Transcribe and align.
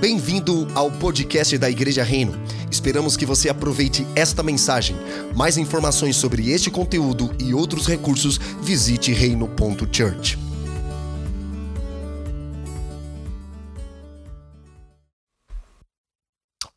Bem-vindo 0.00 0.68
ao 0.76 0.92
podcast 0.92 1.58
da 1.58 1.68
Igreja 1.68 2.04
Reino. 2.04 2.32
Esperamos 2.70 3.16
que 3.16 3.26
você 3.26 3.48
aproveite 3.48 4.06
esta 4.14 4.44
mensagem. 4.44 4.94
Mais 5.34 5.58
informações 5.58 6.14
sobre 6.14 6.52
este 6.52 6.70
conteúdo 6.70 7.34
e 7.40 7.52
outros 7.52 7.88
recursos, 7.88 8.38
visite 8.62 9.12
reino.church. 9.12 10.38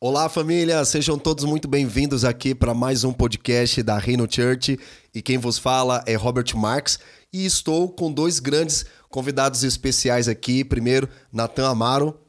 Olá, 0.00 0.28
família! 0.28 0.84
Sejam 0.84 1.16
todos 1.16 1.44
muito 1.44 1.68
bem-vindos 1.68 2.24
aqui 2.24 2.56
para 2.56 2.74
mais 2.74 3.04
um 3.04 3.12
podcast 3.12 3.84
da 3.84 3.98
Reino 3.98 4.26
Church. 4.28 4.76
E 5.14 5.22
quem 5.22 5.38
vos 5.38 5.58
fala 5.58 6.02
é 6.08 6.16
Robert 6.16 6.56
Marx 6.56 6.98
e 7.32 7.46
estou 7.46 7.88
com 7.88 8.12
dois 8.12 8.40
grandes 8.40 8.84
convidados 9.08 9.62
especiais 9.62 10.26
aqui. 10.26 10.64
Primeiro, 10.64 11.08
Natan 11.32 11.70
Amaro. 11.70 12.21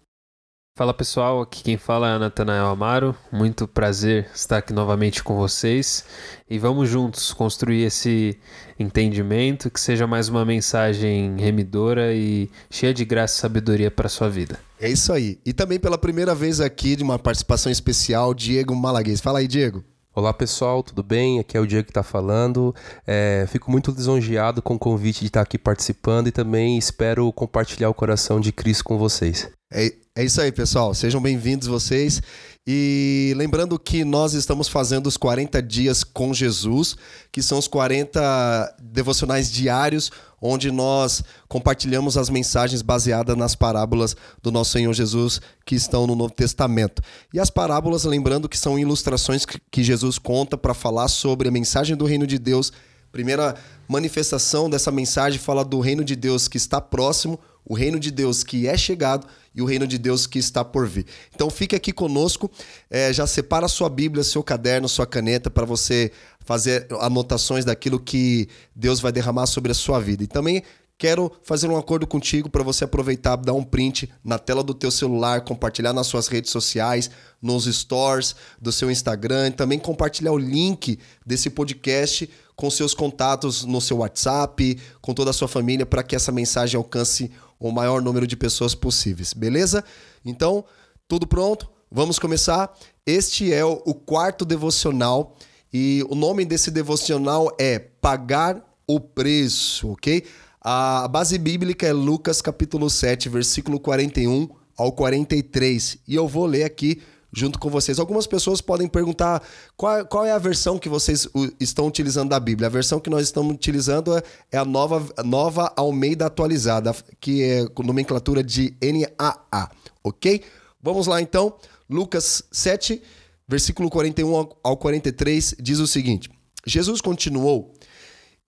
Fala 0.76 0.92
pessoal, 0.92 1.40
aqui 1.40 1.62
quem 1.62 1.78
fala 1.78 2.16
é 2.16 2.18
Natanael 2.18 2.66
Amaro. 2.66 3.16
Muito 3.32 3.68
prazer 3.68 4.28
estar 4.34 4.58
aqui 4.58 4.74
novamente 4.74 5.24
com 5.24 5.36
vocês 5.36 6.04
e 6.50 6.58
vamos 6.58 6.90
juntos 6.90 7.32
construir 7.32 7.84
esse 7.84 8.40
entendimento 8.80 9.70
que 9.70 9.80
seja 9.80 10.08
mais 10.08 10.30
uma 10.30 10.44
mensagem 10.44 11.36
remidora 11.38 12.12
e 12.16 12.50
cheia 12.72 12.92
de 12.92 13.06
graça 13.06 13.38
e 13.38 13.42
sabedoria 13.42 13.92
para 13.92 14.10
sua 14.10 14.28
vida. 14.28 14.60
É 14.80 14.90
isso 14.90 15.14
aí. 15.14 15.40
E 15.46 15.54
também 15.54 15.80
pela 15.80 15.96
primeira 15.96 16.34
vez 16.34 16.60
aqui 16.60 16.96
de 16.96 17.04
uma 17.04 17.20
participação 17.20 17.72
especial, 17.72 18.34
Diego 18.34 18.76
Malaguês. 18.76 19.22
Fala 19.22 19.40
aí, 19.40 19.48
Diego. 19.48 19.84
Olá 20.16 20.34
pessoal, 20.34 20.82
tudo 20.82 21.04
bem? 21.04 21.40
Aqui 21.40 21.56
é 21.56 21.60
o 21.60 21.68
Diego 21.68 21.86
que 21.86 21.92
está 21.92 22.02
falando. 22.02 22.74
É, 23.06 23.46
fico 23.48 23.70
muito 23.70 23.92
lisonjeado 23.92 24.60
com 24.60 24.74
o 24.74 24.80
convite 24.80 25.20
de 25.20 25.28
estar 25.28 25.42
aqui 25.42 25.60
participando 25.60 26.30
e 26.30 26.32
também 26.32 26.80
espero 26.80 27.32
compartilhar 27.32 27.92
o 27.92 27.94
coração 27.94 28.40
de 28.40 28.52
Cristo 28.52 28.84
com 28.84 28.98
vocês. 28.98 29.52
É, 29.76 29.92
é 30.16 30.24
isso 30.24 30.40
aí, 30.40 30.52
pessoal. 30.52 30.94
Sejam 30.94 31.20
bem-vindos 31.20 31.68
vocês. 31.68 32.22
E 32.66 33.34
lembrando 33.36 33.78
que 33.80 34.06
nós 34.06 34.34
estamos 34.34 34.68
fazendo 34.68 35.08
os 35.08 35.18
40 35.18 35.62
dias 35.64 36.04
com 36.04 36.32
Jesus, 36.32 36.96
que 37.32 37.42
são 37.42 37.58
os 37.58 37.68
40 37.68 38.76
devocionais 38.80 39.52
diários, 39.52 40.12
onde 40.40 40.70
nós 40.72 41.24
compartilhamos 41.50 42.18
as 42.18 42.30
mensagens 42.30 42.84
baseadas 42.84 43.36
nas 43.36 43.56
parábolas 43.56 44.16
do 44.44 44.52
nosso 44.52 44.74
Senhor 44.74 44.94
Jesus 44.94 45.42
que 45.66 45.74
estão 45.74 46.06
no 46.06 46.16
Novo 46.16 46.36
Testamento. 46.36 47.02
E 47.34 47.40
as 47.40 47.50
parábolas, 47.50 48.04
lembrando 48.04 48.48
que 48.48 48.58
são 48.58 48.78
ilustrações 48.78 49.44
que 49.44 49.84
Jesus 49.84 50.20
conta 50.20 50.56
para 50.56 50.76
falar 50.76 51.08
sobre 51.08 51.48
a 51.50 51.52
mensagem 51.52 51.98
do 51.98 52.06
reino 52.06 52.28
de 52.28 52.38
Deus. 52.38 52.72
Primeira 53.12 53.56
manifestação 53.88 54.70
dessa 54.70 54.92
mensagem 54.92 55.40
fala 55.40 55.66
do 55.66 55.80
reino 55.80 56.04
de 56.04 56.16
Deus 56.16 56.48
que 56.48 56.58
está 56.58 56.80
próximo, 56.80 57.40
o 57.66 57.74
reino 57.74 58.00
de 58.00 58.12
Deus 58.12 58.44
que 58.44 58.68
é 58.68 58.78
chegado 58.78 59.28
e 59.56 59.62
o 59.62 59.66
reino 59.66 59.86
de 59.88 59.98
Deus 59.98 60.26
que 60.26 60.40
está 60.40 60.64
por 60.64 60.88
vir. 60.88 61.06
Então 61.34 61.50
fique 61.50 61.76
aqui 61.76 61.92
conosco, 61.92 62.50
é, 62.90 63.14
já 63.14 63.28
separa 63.28 63.68
sua 63.68 63.90
Bíblia, 63.90 64.24
seu 64.24 64.44
caderno, 64.44 64.90
sua 64.90 65.06
caneta 65.06 65.50
para 65.50 65.66
você 65.66 66.12
fazer 66.40 66.88
anotações 67.00 67.64
daquilo 67.64 68.00
que 68.00 68.48
Deus 68.76 69.00
vai 69.00 69.12
derramar 69.12 69.46
sobre 69.46 69.72
a 69.72 69.76
sua 69.76 70.00
vida. 70.00 70.24
E 70.24 70.28
também 70.28 70.64
quero 70.98 71.32
fazer 71.44 71.68
um 71.68 71.78
acordo 71.78 72.08
contigo 72.08 72.50
para 72.50 72.64
você 72.64 72.84
aproveitar, 72.84 73.36
dar 73.36 73.54
um 73.54 73.64
print 73.64 74.10
na 74.24 74.40
tela 74.40 74.64
do 74.64 74.74
teu 74.74 74.92
celular, 74.92 75.42
compartilhar 75.42 75.94
nas 75.94 76.08
suas 76.08 76.28
redes 76.28 76.52
sociais, 76.52 77.10
nos 77.42 77.66
stores 77.66 78.36
do 78.62 78.72
seu 78.72 78.90
Instagram, 78.90 79.48
e 79.48 79.52
também 79.52 79.80
compartilhar 79.80 80.32
o 80.32 80.38
link 80.38 80.98
desse 81.26 81.50
podcast 81.50 82.30
com 82.56 82.70
seus 82.70 82.94
contatos 82.94 83.66
no 83.66 83.82
seu 83.82 83.98
WhatsApp, 83.98 84.80
com 85.02 85.14
toda 85.14 85.32
a 85.32 85.34
sua 85.34 85.48
família, 85.48 85.86
para 85.86 86.04
que 86.04 86.16
essa 86.16 86.32
mensagem 86.32 86.78
alcance 86.78 87.32
o 87.70 87.72
maior 87.72 88.02
número 88.02 88.28
de 88.28 88.36
pessoas 88.36 88.76
possíveis, 88.76 89.34
beleza? 89.34 89.84
Então, 90.26 90.66
tudo 91.08 91.26
pronto? 91.26 91.70
Vamos 91.90 92.20
começar? 92.20 92.78
Este 93.06 93.54
é 93.54 93.64
o 93.64 93.94
quarto 93.94 94.44
devocional 94.44 95.38
e 95.72 96.06
o 96.10 96.16
nome 96.16 96.44
desse 96.44 96.70
devocional 96.70 97.56
é 97.58 97.80
Pagar 97.80 98.62
o 98.86 99.00
Preço, 99.00 99.92
ok? 99.92 100.26
A 100.60 101.08
base 101.08 101.38
bíblica 101.38 101.88
é 101.88 101.94
Lucas 101.94 102.42
capítulo 102.42 102.90
7, 102.90 103.30
versículo 103.30 103.80
41 103.80 104.50
ao 104.78 104.92
43. 104.92 106.00
E 106.08 106.16
eu 106.16 106.28
vou 106.28 106.46
ler 106.46 106.66
aqui 106.66 107.02
junto 107.34 107.58
com 107.58 107.70
vocês. 107.70 108.00
Algumas 108.00 108.28
pessoas 108.28 108.62
podem 108.62 108.88
perguntar 108.88 109.42
qual, 109.76 110.06
qual 110.06 110.26
é 110.26 110.32
a 110.32 110.38
versão 110.38 110.78
que 110.78 110.88
vocês 110.88 111.28
estão 111.60 111.88
utilizando 111.88 112.30
da 112.30 112.40
Bíblia. 112.40 112.68
A 112.68 112.72
versão 112.72 113.00
que 113.00 113.10
nós 113.10 113.24
estamos 113.24 113.54
utilizando 113.54 114.16
é, 114.16 114.24
é 114.52 114.58
a 114.58 114.64
nova, 114.64 115.04
nova 115.24 115.74
Almeida 115.76 116.28
atualizada, 116.28 116.96
que 117.20 117.42
é 117.42 117.68
com 117.68 117.82
nomenclatura 117.82 118.44
de 118.44 118.76
NAA, 118.82 119.72
ok? 120.04 120.44
Vamos 120.82 121.08
lá 121.08 121.20
então. 121.22 121.56
Lucas 121.90 122.44
7, 122.52 123.02
versículo 123.48 123.90
41 123.90 124.50
ao 124.64 124.78
43 124.78 125.56
diz 125.60 125.80
o 125.80 125.88
seguinte: 125.88 126.30
Jesus 126.66 127.02
continuou, 127.02 127.74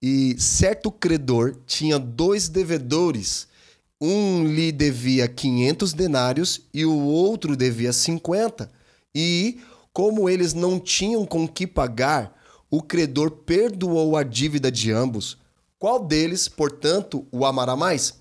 e 0.01 0.35
certo 0.39 0.91
credor 0.91 1.55
tinha 1.65 1.97
dois 1.97 2.47
devedores 2.47 3.47
um 3.99 4.43
lhe 4.45 4.71
devia 4.71 5.27
500 5.27 5.93
denários 5.93 6.61
e 6.73 6.85
o 6.85 6.97
outro 6.97 7.55
devia 7.55 7.93
50. 7.93 8.69
E, 9.13 9.59
como 9.93 10.29
eles 10.29 10.53
não 10.53 10.79
tinham 10.79 11.25
com 11.25 11.47
que 11.47 11.65
pagar, 11.65 12.35
o 12.69 12.81
credor 12.81 13.31
perdoou 13.31 14.17
a 14.17 14.23
dívida 14.23 14.71
de 14.71 14.91
ambos. 14.91 15.37
Qual 15.79 16.03
deles, 16.03 16.47
portanto, 16.47 17.25
o 17.31 17.45
amará 17.45 17.75
mais? 17.75 18.15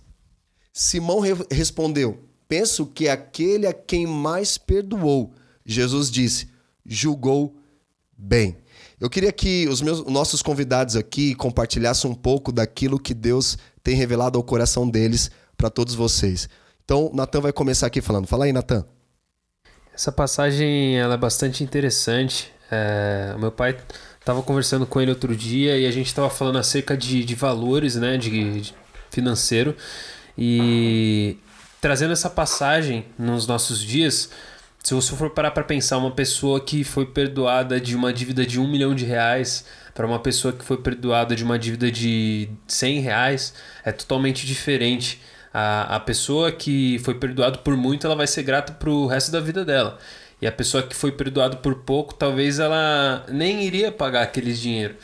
Simão 0.72 1.20
re 1.20 1.32
respondeu: 1.50 2.18
Penso 2.48 2.86
que 2.86 3.08
aquele 3.08 3.66
a 3.66 3.72
quem 3.72 4.06
mais 4.06 4.58
perdoou. 4.58 5.32
Jesus 5.64 6.10
disse: 6.10 6.48
Julgou 6.84 7.56
bem. 8.16 8.56
Eu 9.00 9.10
queria 9.10 9.32
que 9.32 9.66
os 9.68 9.82
meus, 9.82 10.04
nossos 10.06 10.40
convidados 10.40 10.96
aqui 10.96 11.34
compartilhassem 11.34 12.10
um 12.10 12.14
pouco 12.14 12.52
daquilo 12.52 12.98
que 12.98 13.12
Deus 13.12 13.58
tem 13.82 13.96
revelado 13.96 14.38
ao 14.38 14.44
coração 14.44 14.88
deles 14.88 15.30
para 15.64 15.70
todos 15.70 15.94
vocês. 15.94 16.46
Então, 16.84 17.10
Natan 17.14 17.40
vai 17.40 17.50
começar 17.50 17.86
aqui 17.86 18.02
falando. 18.02 18.26
Fala 18.26 18.44
aí, 18.44 18.52
Natan. 18.52 18.84
Essa 19.94 20.12
passagem 20.12 20.98
ela 20.98 21.14
é 21.14 21.16
bastante 21.16 21.64
interessante. 21.64 22.52
É, 22.70 23.34
meu 23.38 23.50
pai 23.50 23.74
estava 24.20 24.42
conversando 24.42 24.84
com 24.84 25.00
ele 25.00 25.10
outro 25.10 25.34
dia 25.34 25.78
e 25.78 25.86
a 25.86 25.90
gente 25.90 26.08
estava 26.08 26.28
falando 26.28 26.58
acerca 26.58 26.94
de, 26.94 27.24
de 27.24 27.34
valores, 27.34 27.96
né, 27.96 28.18
de, 28.18 28.60
de 28.60 28.74
financeiro 29.10 29.74
e 30.36 31.38
trazendo 31.80 32.12
essa 32.12 32.28
passagem 32.28 33.06
nos 33.18 33.46
nossos 33.46 33.80
dias. 33.80 34.28
Se 34.82 34.92
você 34.92 35.16
for 35.16 35.30
parar 35.30 35.52
para 35.52 35.64
pensar, 35.64 35.96
uma 35.96 36.10
pessoa 36.10 36.60
que 36.60 36.84
foi 36.84 37.06
perdoada 37.06 37.80
de 37.80 37.96
uma 37.96 38.12
dívida 38.12 38.44
de 38.44 38.60
um 38.60 38.70
milhão 38.70 38.94
de 38.94 39.06
reais 39.06 39.64
para 39.94 40.06
uma 40.06 40.18
pessoa 40.18 40.52
que 40.52 40.62
foi 40.62 40.76
perdoada 40.76 41.34
de 41.34 41.42
uma 41.42 41.58
dívida 41.58 41.90
de 41.90 42.50
100 42.66 43.00
reais 43.00 43.54
é 43.82 43.92
totalmente 43.92 44.46
diferente 44.46 45.22
a, 45.54 45.96
a 45.96 46.00
pessoa 46.00 46.50
que 46.50 46.98
foi 47.04 47.14
perdoado 47.14 47.60
por 47.60 47.76
muito, 47.76 48.04
ela 48.04 48.16
vai 48.16 48.26
ser 48.26 48.42
grata 48.42 48.72
pro 48.72 49.06
resto 49.06 49.30
da 49.30 49.40
vida 49.40 49.64
dela. 49.64 49.98
E 50.42 50.46
a 50.48 50.52
pessoa 50.52 50.82
que 50.82 50.96
foi 50.96 51.12
perdoado 51.12 51.58
por 51.58 51.76
pouco, 51.76 52.12
talvez 52.12 52.58
ela 52.58 53.24
nem 53.28 53.62
iria 53.62 53.92
pagar 53.92 54.22
aquele 54.22 54.52
dinheiro. 54.52 54.96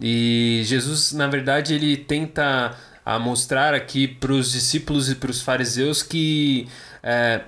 E 0.00 0.60
Jesus, 0.64 1.12
na 1.14 1.26
verdade, 1.26 1.74
ele 1.74 1.96
tenta 1.96 2.76
a 3.04 3.18
mostrar 3.18 3.72
aqui 3.72 4.06
para 4.06 4.32
os 4.32 4.52
discípulos 4.52 5.10
e 5.10 5.14
para 5.14 5.30
os 5.30 5.40
fariseus 5.40 6.02
que 6.02 6.68
é, 7.02 7.40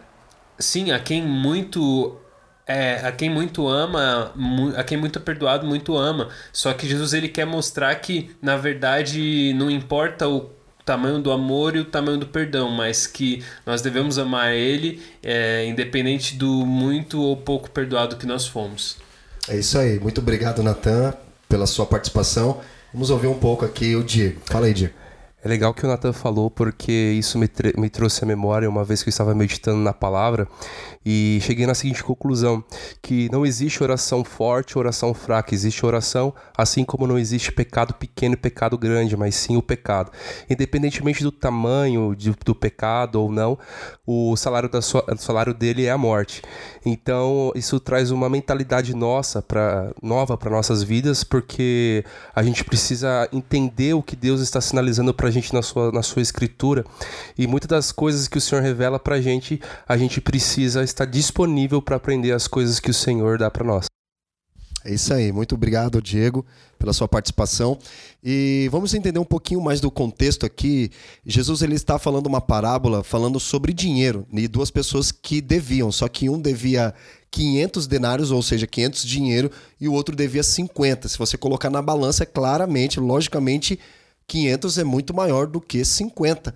sim, 0.58 0.90
a 0.90 0.98
quem 0.98 1.22
muito 1.22 2.18
é, 2.66 3.06
a 3.06 3.12
quem 3.12 3.30
muito 3.30 3.66
ama, 3.68 4.32
a 4.76 4.84
quem 4.84 4.96
muito 4.98 5.18
é 5.18 5.22
perdoado, 5.22 5.66
muito 5.66 5.96
ama. 5.96 6.30
Só 6.52 6.72
que 6.74 6.86
Jesus 6.88 7.12
ele 7.12 7.28
quer 7.28 7.46
mostrar 7.46 7.94
que, 7.96 8.30
na 8.42 8.56
verdade, 8.56 9.52
não 9.54 9.70
importa 9.70 10.28
o 10.28 10.57
tamanho 10.88 11.20
do 11.20 11.30
amor 11.30 11.76
e 11.76 11.80
o 11.80 11.84
tamanho 11.84 12.16
do 12.16 12.26
perdão, 12.26 12.70
mas 12.70 13.06
que 13.06 13.44
nós 13.66 13.82
devemos 13.82 14.18
amar 14.18 14.54
Ele, 14.54 15.02
é, 15.22 15.66
independente 15.66 16.34
do 16.34 16.64
muito 16.64 17.20
ou 17.20 17.36
pouco 17.36 17.68
perdoado 17.68 18.16
que 18.16 18.24
nós 18.24 18.46
fomos. 18.46 18.96
É 19.46 19.58
isso 19.58 19.76
aí. 19.76 20.00
Muito 20.00 20.22
obrigado, 20.22 20.62
Natan, 20.62 21.12
pela 21.46 21.66
sua 21.66 21.84
participação. 21.84 22.62
Vamos 22.90 23.10
ouvir 23.10 23.26
um 23.26 23.38
pouco 23.38 23.66
aqui 23.66 23.94
o 23.94 24.02
Diego. 24.02 24.40
Fala 24.46 24.64
aí, 24.64 24.72
Diego. 24.72 24.94
É 25.48 25.50
legal 25.50 25.72
que 25.72 25.82
o 25.82 25.88
Nathan 25.88 26.12
falou, 26.12 26.50
porque 26.50 26.92
isso 26.92 27.38
me, 27.38 27.48
me 27.78 27.88
trouxe 27.88 28.22
à 28.22 28.26
memória 28.26 28.68
uma 28.68 28.84
vez 28.84 29.02
que 29.02 29.08
eu 29.08 29.10
estava 29.10 29.34
meditando 29.34 29.78
na 29.78 29.94
palavra 29.94 30.46
e 31.10 31.38
cheguei 31.40 31.66
na 31.66 31.74
seguinte 31.74 32.04
conclusão: 32.04 32.62
que 33.00 33.30
não 33.32 33.46
existe 33.46 33.82
oração 33.82 34.22
forte, 34.22 34.78
oração 34.78 35.14
fraca, 35.14 35.54
existe 35.54 35.86
oração, 35.86 36.34
assim 36.54 36.84
como 36.84 37.06
não 37.06 37.18
existe 37.18 37.50
pecado 37.50 37.94
pequeno 37.94 38.34
e 38.34 38.36
pecado 38.36 38.76
grande, 38.76 39.16
mas 39.16 39.34
sim 39.34 39.56
o 39.56 39.62
pecado. 39.62 40.12
Independentemente 40.50 41.22
do 41.22 41.32
tamanho 41.32 42.14
de, 42.14 42.30
do 42.44 42.54
pecado 42.54 43.22
ou 43.22 43.32
não, 43.32 43.58
o 44.06 44.36
salário, 44.36 44.68
da 44.68 44.82
sua, 44.82 45.02
o 45.10 45.16
salário 45.16 45.54
dele 45.54 45.86
é 45.86 45.90
a 45.90 45.96
morte. 45.96 46.42
Então, 46.84 47.52
isso 47.54 47.80
traz 47.80 48.10
uma 48.10 48.28
mentalidade 48.28 48.94
nossa 48.94 49.40
pra, 49.40 49.92
nova 50.02 50.36
para 50.36 50.50
nossas 50.50 50.82
vidas, 50.82 51.24
porque 51.24 52.04
a 52.34 52.42
gente 52.42 52.64
precisa 52.64 53.26
entender 53.32 53.94
o 53.94 54.02
que 54.02 54.16
Deus 54.16 54.42
está 54.42 54.60
sinalizando 54.60 55.14
para 55.14 55.28
a 55.28 55.30
gente 55.30 55.37
na 55.52 55.62
sua, 55.62 55.92
na 55.92 56.02
sua 56.02 56.22
escritura. 56.22 56.84
E 57.36 57.46
muitas 57.46 57.68
das 57.68 57.92
coisas 57.92 58.28
que 58.28 58.38
o 58.38 58.40
Senhor 58.40 58.62
revela 58.62 58.98
para 58.98 59.16
a 59.16 59.20
gente, 59.20 59.60
a 59.86 59.96
gente 59.96 60.20
precisa 60.20 60.82
estar 60.82 61.04
disponível 61.04 61.80
para 61.80 61.96
aprender 61.96 62.32
as 62.32 62.46
coisas 62.46 62.80
que 62.80 62.90
o 62.90 62.94
Senhor 62.94 63.38
dá 63.38 63.50
para 63.50 63.64
nós. 63.64 63.86
É 64.84 64.94
isso 64.94 65.12
aí. 65.12 65.32
Muito 65.32 65.54
obrigado, 65.54 66.00
Diego, 66.00 66.46
pela 66.78 66.92
sua 66.92 67.08
participação. 67.08 67.78
E 68.24 68.68
vamos 68.70 68.94
entender 68.94 69.18
um 69.18 69.24
pouquinho 69.24 69.60
mais 69.60 69.80
do 69.80 69.90
contexto 69.90 70.46
aqui. 70.46 70.90
Jesus 71.26 71.62
ele 71.62 71.74
está 71.74 71.98
falando 71.98 72.26
uma 72.26 72.40
parábola 72.40 73.02
falando 73.02 73.38
sobre 73.38 73.72
dinheiro 73.72 74.26
e 74.32 74.48
duas 74.48 74.70
pessoas 74.70 75.12
que 75.12 75.40
deviam, 75.40 75.92
só 75.92 76.08
que 76.08 76.30
um 76.30 76.40
devia 76.40 76.94
500 77.30 77.86
denários, 77.86 78.30
ou 78.30 78.42
seja, 78.42 78.66
500 78.66 79.04
dinheiro, 79.04 79.50
e 79.80 79.88
o 79.88 79.92
outro 79.92 80.16
devia 80.16 80.42
50. 80.42 81.08
Se 81.08 81.18
você 81.18 81.36
colocar 81.36 81.70
na 81.70 81.82
balança, 81.82 82.22
é 82.22 82.26
claramente, 82.26 82.98
logicamente, 82.98 83.78
500 84.28 84.78
é 84.78 84.84
muito 84.84 85.12
maior 85.12 85.46
do 85.46 85.60
que 85.60 85.84
50. 85.84 86.54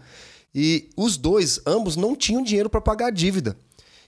E 0.55 0.91
os 0.97 1.17
dois, 1.17 1.61
ambos, 1.67 1.97
não 1.97 2.15
tinham 2.15 2.43
dinheiro 2.43 2.71
para 2.71 2.81
pagar 2.81 3.07
a 3.07 3.11
dívida. 3.11 3.57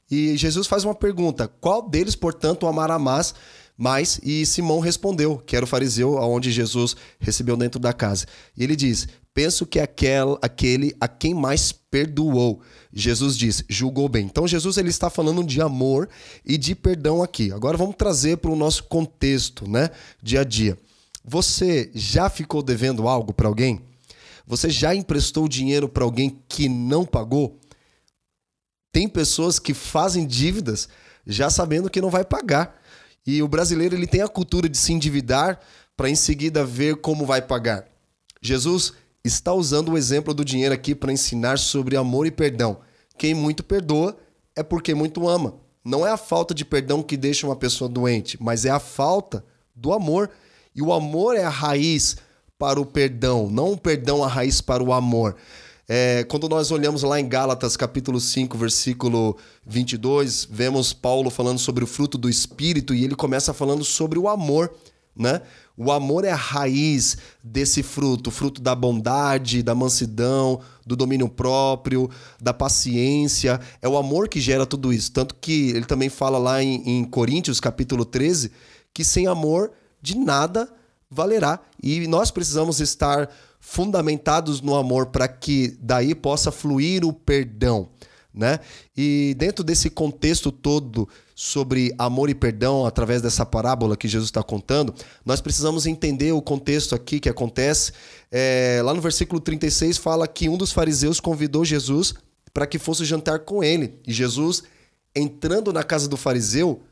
E 0.09 0.37
Jesus 0.37 0.69
faz 0.69 0.85
uma 0.85 0.95
pergunta: 0.95 1.49
qual 1.61 1.83
deles, 1.83 2.15
portanto, 2.15 2.67
amará 2.67 2.99
mais? 2.99 3.35
mais? 3.77 4.21
E 4.23 4.47
Simão 4.47 4.79
respondeu, 4.79 5.39
que 5.39 5.57
era 5.57 5.65
o 5.65 5.69
fariseu 5.69 6.19
aonde 6.19 6.53
Jesus 6.53 6.95
recebeu 7.19 7.57
dentro 7.57 7.81
da 7.81 7.93
casa. 7.93 8.27
E 8.57 8.63
ele 8.63 8.77
diz: 8.77 9.09
Penso 9.35 9.67
que 9.67 9.81
aquel, 9.81 10.39
aquele 10.41 10.95
a 11.01 11.09
quem 11.09 11.35
mais 11.35 11.73
perdoou. 11.73 12.61
Jesus 12.93 13.37
diz, 13.37 13.65
julgou 13.69 14.09
bem. 14.09 14.27
Então 14.27 14.47
Jesus 14.47 14.77
ele 14.77 14.91
está 14.91 15.11
falando 15.11 15.43
de 15.43 15.61
amor 15.61 16.09
e 16.45 16.57
de 16.57 16.73
perdão 16.77 17.21
aqui. 17.21 17.51
Agora 17.51 17.77
vamos 17.77 17.97
trazer 17.97 18.37
para 18.37 18.53
o 18.53 18.57
nosso 18.57 18.85
contexto, 18.85 19.69
né? 19.69 19.91
Dia 20.23 20.43
a 20.43 20.45
dia. 20.45 20.79
Você 21.25 21.91
já 21.95 22.29
ficou 22.29 22.63
devendo 22.63 23.09
algo 23.09 23.33
para 23.33 23.49
alguém? 23.49 23.81
Você 24.47 24.69
já 24.69 24.95
emprestou 24.95 25.49
dinheiro 25.49 25.89
para 25.89 26.05
alguém 26.05 26.39
que 26.49 26.69
não 26.69 27.07
pagou? 27.07 27.59
Tem 28.93 29.09
pessoas 29.09 29.59
que 29.59 29.73
fazem 29.73 30.27
dívidas 30.27 30.89
já 31.27 31.49
sabendo 31.49 31.89
que 31.89 32.01
não 32.01 32.11
vai 32.11 32.25
pagar. 32.25 32.81
E 33.27 33.43
o 33.43 33.49
brasileiro 33.49 33.95
ele 33.95 34.07
tem 34.07 34.21
a 34.21 34.29
cultura 34.29 34.69
de 34.69 34.77
se 34.77 34.93
endividar 34.93 35.59
para 35.97 36.11
em 36.11 36.15
seguida 36.15 36.65
ver 36.65 36.97
como 36.97 37.25
vai 37.25 37.41
pagar. 37.41 37.87
Jesus 38.43 38.93
está 39.25 39.55
usando 39.55 39.93
o 39.93 39.99
exemplo 39.99 40.35
do 40.35 40.45
dinheiro 40.45 40.75
aqui 40.75 40.95
para 40.95 41.13
ensinar 41.13 41.59
sobre 41.59 41.97
amor 41.97 42.27
e 42.27 42.31
perdão. 42.31 42.81
Quem 43.17 43.33
muito 43.33 43.65
perdoa 43.65 44.17
é 44.55 44.63
porque 44.63 44.95
muito 44.95 45.27
ama. 45.27 45.55
Não 45.83 46.07
é 46.07 46.11
a 46.11 46.17
falta 46.17 46.55
de 46.55 46.65
perdão 46.65 47.03
que 47.03 47.17
deixa 47.17 47.47
uma 47.47 47.57
pessoa 47.57 47.89
doente, 47.89 48.37
mas 48.43 48.65
é 48.65 48.71
a 48.71 48.79
falta 48.79 49.45
do 49.75 49.93
amor. 49.93 50.31
E 50.75 50.83
o 50.83 50.93
amor 50.93 51.37
é 51.37 51.45
a 51.45 51.51
raiz 51.51 52.17
para 52.59 52.81
o 52.81 52.87
perdão, 52.87 53.49
não 53.49 53.73
o 53.73 53.79
perdão 53.79 54.25
a 54.25 54.29
raiz 54.29 54.61
para 54.61 54.83
o 54.83 54.93
amor. 54.93 55.37
É, 55.87 56.25
quando 56.25 56.49
nós 56.49 56.71
olhamos 56.71 57.03
lá 57.03 57.21
em 57.21 57.29
Gálatas 57.29 57.77
capítulo 57.77 58.19
5, 58.19 58.57
versículo 58.57 59.37
22, 59.67 60.49
vemos 60.51 60.93
Paulo 60.93 61.31
falando 61.31 61.59
sobre 61.59 61.85
o 61.85 61.87
fruto 61.87 62.19
do 62.19 62.29
Espírito 62.29 62.95
e 62.95 63.05
ele 63.05 63.15
começa 63.15 63.53
falando 63.53 63.85
sobre 63.85 64.19
o 64.19 64.29
amor, 64.29 64.75
né? 65.15 65.43
O 65.77 65.93
amor 65.93 66.25
é 66.25 66.31
a 66.31 66.37
raiz 66.37 67.19
desse 67.43 67.83
fruto, 67.83 68.31
fruto 68.31 68.61
da 68.61 68.75
bondade, 68.75 69.63
da 69.63 69.75
mansidão, 69.75 70.61
do 70.87 70.97
domínio 70.97 71.29
próprio, 71.29 72.11
da 72.41 72.55
paciência. 72.55 73.61
É 73.83 73.89
o 73.89 73.97
amor 73.97 74.29
que 74.29 74.41
gera 74.41 74.65
tudo 74.65 74.93
isso. 74.93 75.13
Tanto 75.13 75.35
que 75.35 75.71
ele 75.71 75.85
também 75.85 76.09
fala 76.09 76.39
lá 76.39 76.63
em, 76.63 76.99
em 76.99 77.05
Coríntios, 77.05 77.61
capítulo 77.61 78.05
13, 78.05 78.53
que 78.93 79.05
sem 79.05 79.27
amor 79.27 79.73
de 80.05 80.19
nada 80.19 80.71
valerá. 81.11 81.59
E 81.83 82.07
nós 82.07 82.31
precisamos 82.31 82.79
estar 82.79 83.31
fundamentados 83.59 84.61
no 84.61 84.75
amor 84.75 85.07
para 85.07 85.27
que 85.27 85.75
daí 85.81 86.15
possa 86.15 86.53
fluir 86.53 87.03
o 87.05 87.13
perdão. 87.13 87.89
Né? 88.33 88.61
E 88.97 89.35
dentro 89.39 89.65
desse 89.65 89.89
contexto 89.89 90.53
todo 90.53 91.09
sobre 91.35 91.95
amor 91.97 92.29
e 92.29 92.35
perdão, 92.35 92.85
através 92.85 93.23
dessa 93.23 93.47
parábola 93.47 93.97
que 93.97 94.09
Jesus 94.09 94.29
está 94.29 94.43
contando, 94.43 94.93
nós 95.25 95.41
precisamos 95.41 95.87
entender 95.87 96.33
o 96.33 96.43
contexto 96.43 96.95
aqui 96.95 97.19
que 97.19 97.29
acontece. 97.29 97.93
É, 98.31 98.83
lá 98.85 98.93
no 98.93 99.01
versículo 99.01 99.41
36 99.41 99.97
fala 99.97 100.29
que 100.29 100.49
um 100.49 100.59
dos 100.59 100.73
fariseus 100.73 101.19
convidou 101.19 101.65
Jesus 101.65 102.15
para 102.53 102.67
que 102.67 102.79
fosse 102.79 103.05
jantar 103.05 103.39
com 103.41 103.65
ele. 103.65 103.99
E 104.07 104.13
Jesus, 104.13 104.65
entrando 105.15 105.73
na 105.73 105.83
casa 105.83 106.09
do 106.09 106.17
fariseu, 106.17 106.83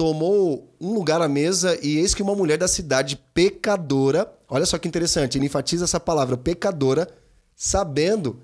tomou 0.00 0.74
um 0.80 0.94
lugar 0.94 1.20
à 1.20 1.28
mesa 1.28 1.78
e 1.82 1.98
eis 1.98 2.14
que 2.14 2.22
uma 2.22 2.34
mulher 2.34 2.56
da 2.56 2.66
cidade 2.66 3.20
pecadora, 3.34 4.32
olha 4.48 4.64
só 4.64 4.78
que 4.78 4.88
interessante, 4.88 5.36
ele 5.36 5.44
enfatiza 5.44 5.84
essa 5.84 6.00
palavra 6.00 6.38
pecadora, 6.38 7.06
sabendo 7.54 8.40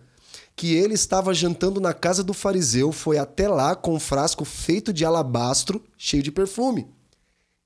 que 0.54 0.74
ele 0.74 0.92
estava 0.92 1.32
jantando 1.32 1.80
na 1.80 1.94
casa 1.94 2.22
do 2.22 2.34
fariseu, 2.34 2.92
foi 2.92 3.16
até 3.16 3.48
lá 3.48 3.74
com 3.74 3.94
um 3.94 3.98
frasco 3.98 4.44
feito 4.44 4.92
de 4.92 5.02
alabastro, 5.02 5.82
cheio 5.96 6.22
de 6.22 6.30
perfume. 6.30 6.88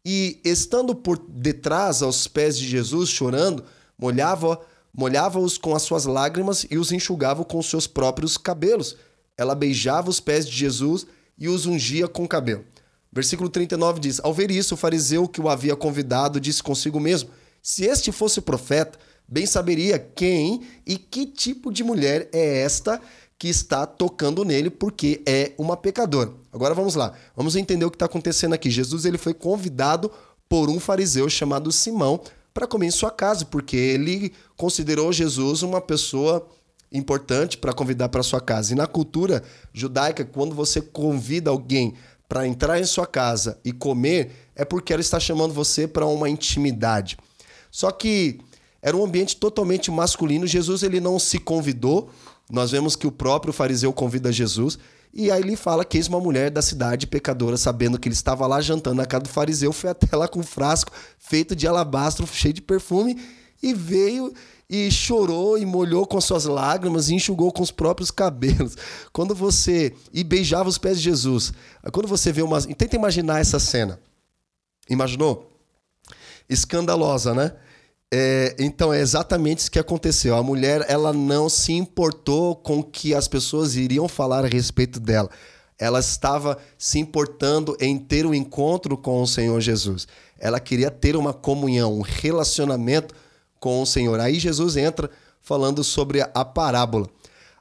E 0.06 0.40
estando 0.44 0.94
por 0.94 1.18
detrás 1.18 2.00
aos 2.00 2.28
pés 2.28 2.56
de 2.56 2.68
Jesus, 2.68 3.08
chorando, 3.08 3.64
molhava 3.98 4.60
molhava-os 4.96 5.58
com 5.58 5.74
as 5.74 5.82
suas 5.82 6.04
lágrimas 6.04 6.64
e 6.70 6.78
os 6.78 6.92
enxugava 6.92 7.44
com 7.44 7.58
os 7.58 7.68
seus 7.68 7.88
próprios 7.88 8.38
cabelos. 8.38 8.96
Ela 9.36 9.56
beijava 9.56 10.08
os 10.08 10.20
pés 10.20 10.48
de 10.48 10.56
Jesus 10.56 11.08
e 11.36 11.48
os 11.48 11.66
ungia 11.66 12.06
com 12.06 12.22
o 12.22 12.28
cabelo. 12.28 12.64
Versículo 13.12 13.48
39 13.48 14.00
diz: 14.00 14.20
Ao 14.22 14.32
ver 14.32 14.50
isso, 14.50 14.74
o 14.74 14.76
fariseu 14.76 15.26
que 15.26 15.40
o 15.40 15.48
havia 15.48 15.74
convidado 15.74 16.40
disse 16.40 16.62
consigo 16.62 17.00
mesmo: 17.00 17.30
Se 17.62 17.84
este 17.84 18.12
fosse 18.12 18.40
profeta, 18.40 18.98
bem 19.26 19.46
saberia 19.46 19.98
quem 19.98 20.62
e 20.86 20.96
que 20.96 21.26
tipo 21.26 21.72
de 21.72 21.82
mulher 21.82 22.28
é 22.32 22.62
esta 22.62 23.00
que 23.38 23.48
está 23.48 23.86
tocando 23.86 24.44
nele, 24.44 24.68
porque 24.68 25.22
é 25.26 25.52
uma 25.56 25.76
pecadora. 25.76 26.30
Agora 26.52 26.74
vamos 26.74 26.94
lá, 26.94 27.14
vamos 27.34 27.56
entender 27.56 27.84
o 27.84 27.90
que 27.90 27.96
está 27.96 28.06
acontecendo 28.06 28.52
aqui. 28.52 28.70
Jesus 28.70 29.04
ele 29.04 29.16
foi 29.16 29.32
convidado 29.32 30.10
por 30.48 30.68
um 30.68 30.78
fariseu 30.78 31.28
chamado 31.28 31.72
Simão 31.72 32.20
para 32.52 32.66
comer 32.66 32.86
em 32.86 32.90
sua 32.90 33.10
casa, 33.10 33.44
porque 33.44 33.76
ele 33.76 34.32
considerou 34.56 35.12
Jesus 35.12 35.62
uma 35.62 35.80
pessoa 35.80 36.46
importante 36.92 37.56
para 37.56 37.72
convidar 37.72 38.08
para 38.08 38.22
sua 38.22 38.40
casa. 38.40 38.72
E 38.72 38.76
na 38.76 38.86
cultura 38.86 39.42
judaica, 39.72 40.24
quando 40.24 40.54
você 40.54 40.80
convida 40.80 41.50
alguém 41.50 41.94
para 42.30 42.46
entrar 42.46 42.78
em 42.78 42.84
sua 42.84 43.08
casa 43.08 43.58
e 43.64 43.72
comer, 43.72 44.30
é 44.54 44.64
porque 44.64 44.92
ela 44.92 45.02
está 45.02 45.18
chamando 45.18 45.52
você 45.52 45.88
para 45.88 46.06
uma 46.06 46.30
intimidade. 46.30 47.18
Só 47.72 47.90
que 47.90 48.38
era 48.80 48.96
um 48.96 49.04
ambiente 49.04 49.34
totalmente 49.34 49.90
masculino. 49.90 50.46
Jesus 50.46 50.84
ele 50.84 51.00
não 51.00 51.18
se 51.18 51.40
convidou. 51.40 52.08
Nós 52.48 52.70
vemos 52.70 52.94
que 52.94 53.04
o 53.04 53.10
próprio 53.10 53.52
fariseu 53.52 53.92
convida 53.92 54.30
Jesus. 54.30 54.78
E 55.12 55.28
aí 55.28 55.42
ele 55.42 55.56
fala 55.56 55.84
que 55.84 55.98
eis 55.98 56.06
uma 56.06 56.20
mulher 56.20 56.52
da 56.52 56.62
cidade 56.62 57.04
pecadora, 57.04 57.56
sabendo 57.56 57.98
que 57.98 58.06
ele 58.06 58.14
estava 58.14 58.46
lá 58.46 58.60
jantando 58.60 58.94
na 58.94 59.06
casa 59.06 59.24
do 59.24 59.28
fariseu, 59.28 59.72
foi 59.72 59.90
até 59.90 60.16
lá 60.16 60.28
com 60.28 60.38
um 60.38 60.44
frasco 60.44 60.92
feito 61.18 61.56
de 61.56 61.66
alabastro, 61.66 62.24
cheio 62.28 62.54
de 62.54 62.62
perfume, 62.62 63.20
e 63.60 63.74
veio 63.74 64.32
e 64.70 64.88
chorou 64.88 65.58
e 65.58 65.66
molhou 65.66 66.06
com 66.06 66.20
suas 66.20 66.44
lágrimas 66.44 67.08
e 67.08 67.14
enxugou 67.14 67.50
com 67.50 67.60
os 67.60 67.72
próprios 67.72 68.12
cabelos. 68.12 68.76
Quando 69.12 69.34
você 69.34 69.92
e 70.12 70.22
beijava 70.22 70.68
os 70.68 70.78
pés 70.78 70.98
de 70.98 71.02
Jesus. 71.02 71.52
Quando 71.92 72.06
você 72.06 72.30
vê 72.30 72.40
uma, 72.40 72.62
tenta 72.62 72.94
imaginar 72.94 73.40
essa 73.40 73.58
cena. 73.58 73.98
Imaginou? 74.88 75.50
Escandalosa, 76.48 77.34
né? 77.34 77.52
É, 78.12 78.54
então 78.60 78.92
é 78.92 79.00
exatamente 79.00 79.58
isso 79.58 79.70
que 79.72 79.78
aconteceu. 79.78 80.36
A 80.36 80.42
mulher 80.42 80.84
ela 80.88 81.12
não 81.12 81.48
se 81.48 81.72
importou 81.72 82.54
com 82.54 82.78
o 82.78 82.84
que 82.84 83.12
as 83.12 83.26
pessoas 83.26 83.74
iriam 83.74 84.06
falar 84.06 84.44
a 84.44 84.48
respeito 84.48 85.00
dela. 85.00 85.30
Ela 85.80 85.98
estava 85.98 86.58
se 86.78 87.00
importando 87.00 87.76
em 87.80 87.98
ter 87.98 88.24
um 88.24 88.34
encontro 88.34 88.96
com 88.96 89.20
o 89.20 89.26
Senhor 89.26 89.60
Jesus. 89.60 90.06
Ela 90.38 90.60
queria 90.60 90.92
ter 90.92 91.16
uma 91.16 91.32
comunhão, 91.32 91.98
um 91.98 92.02
relacionamento 92.02 93.14
com 93.60 93.80
o 93.82 93.86
Senhor. 93.86 94.18
Aí 94.18 94.40
Jesus 94.40 94.76
entra 94.76 95.10
falando 95.40 95.84
sobre 95.84 96.22
a 96.22 96.44
parábola. 96.44 97.08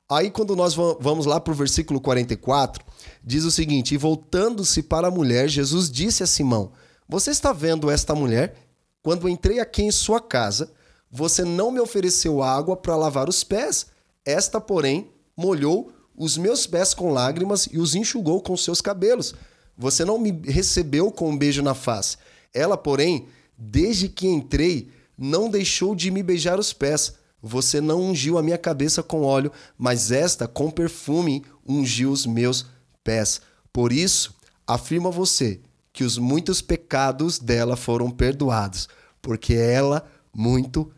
Aí, 0.09 0.31
quando 0.31 0.55
nós 0.55 0.73
vamos 0.73 1.27
lá 1.27 1.39
para 1.39 1.53
o 1.53 1.55
versículo 1.55 2.01
44, 2.01 2.83
diz 3.23 3.43
o 3.43 3.51
seguinte: 3.51 3.93
E 3.93 3.97
voltando-se 3.97 4.81
para 4.81 5.09
a 5.09 5.11
mulher, 5.11 5.47
Jesus 5.47 5.91
disse 5.91 6.23
a 6.23 6.27
Simão: 6.27 6.71
Você 7.07 7.29
está 7.29 7.53
vendo 7.53 7.91
esta 7.91 8.15
mulher? 8.15 8.55
Quando 9.03 9.29
entrei 9.29 9.59
aqui 9.59 9.83
em 9.83 9.91
sua 9.91 10.19
casa, 10.19 10.71
você 11.11 11.43
não 11.43 11.69
me 11.69 11.79
ofereceu 11.79 12.41
água 12.41 12.75
para 12.75 12.95
lavar 12.95 13.29
os 13.29 13.43
pés. 13.43 13.87
Esta, 14.25 14.59
porém, 14.59 15.11
molhou 15.37 15.91
os 16.17 16.37
meus 16.37 16.65
pés 16.67 16.93
com 16.93 17.11
lágrimas 17.11 17.69
e 17.71 17.77
os 17.77 17.95
enxugou 17.95 18.41
com 18.41 18.57
seus 18.57 18.81
cabelos. 18.81 19.35
Você 19.77 20.03
não 20.03 20.19
me 20.19 20.31
recebeu 20.43 21.11
com 21.11 21.29
um 21.29 21.37
beijo 21.37 21.61
na 21.61 21.73
face. 21.73 22.17
Ela, 22.53 22.75
porém, 22.75 23.27
desde 23.57 24.09
que 24.09 24.27
entrei, 24.27 24.89
não 25.19 25.49
deixou 25.49 25.93
de 25.93 26.09
me 26.09 26.23
beijar 26.23 26.57
os 26.57 26.71
pés. 26.71 27.13
Você 27.41 27.81
não 27.81 28.01
ungiu 28.01 28.37
a 28.37 28.43
minha 28.43 28.57
cabeça 28.57 29.03
com 29.03 29.23
óleo, 29.23 29.51
mas 29.77 30.11
esta 30.11 30.47
com 30.47 30.71
perfume 30.71 31.43
ungiu 31.67 32.11
os 32.11 32.25
meus 32.25 32.65
pés. 33.03 33.41
Por 33.71 33.91
isso, 33.91 34.33
afirma 34.65 35.11
você 35.11 35.59
que 35.91 36.03
os 36.03 36.17
muitos 36.17 36.61
pecados 36.61 37.39
dela 37.39 37.75
foram 37.75 38.09
perdoados, 38.09 38.87
porque 39.21 39.53
ela 39.53 40.09
muito 40.33 40.91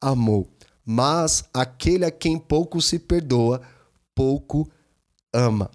amou. 0.00 0.48
mas 0.84 1.44
aquele 1.54 2.04
a 2.04 2.10
quem 2.10 2.36
pouco 2.36 2.82
se 2.82 2.98
perdoa, 2.98 3.60
pouco 4.12 4.68
ama. 5.32 5.70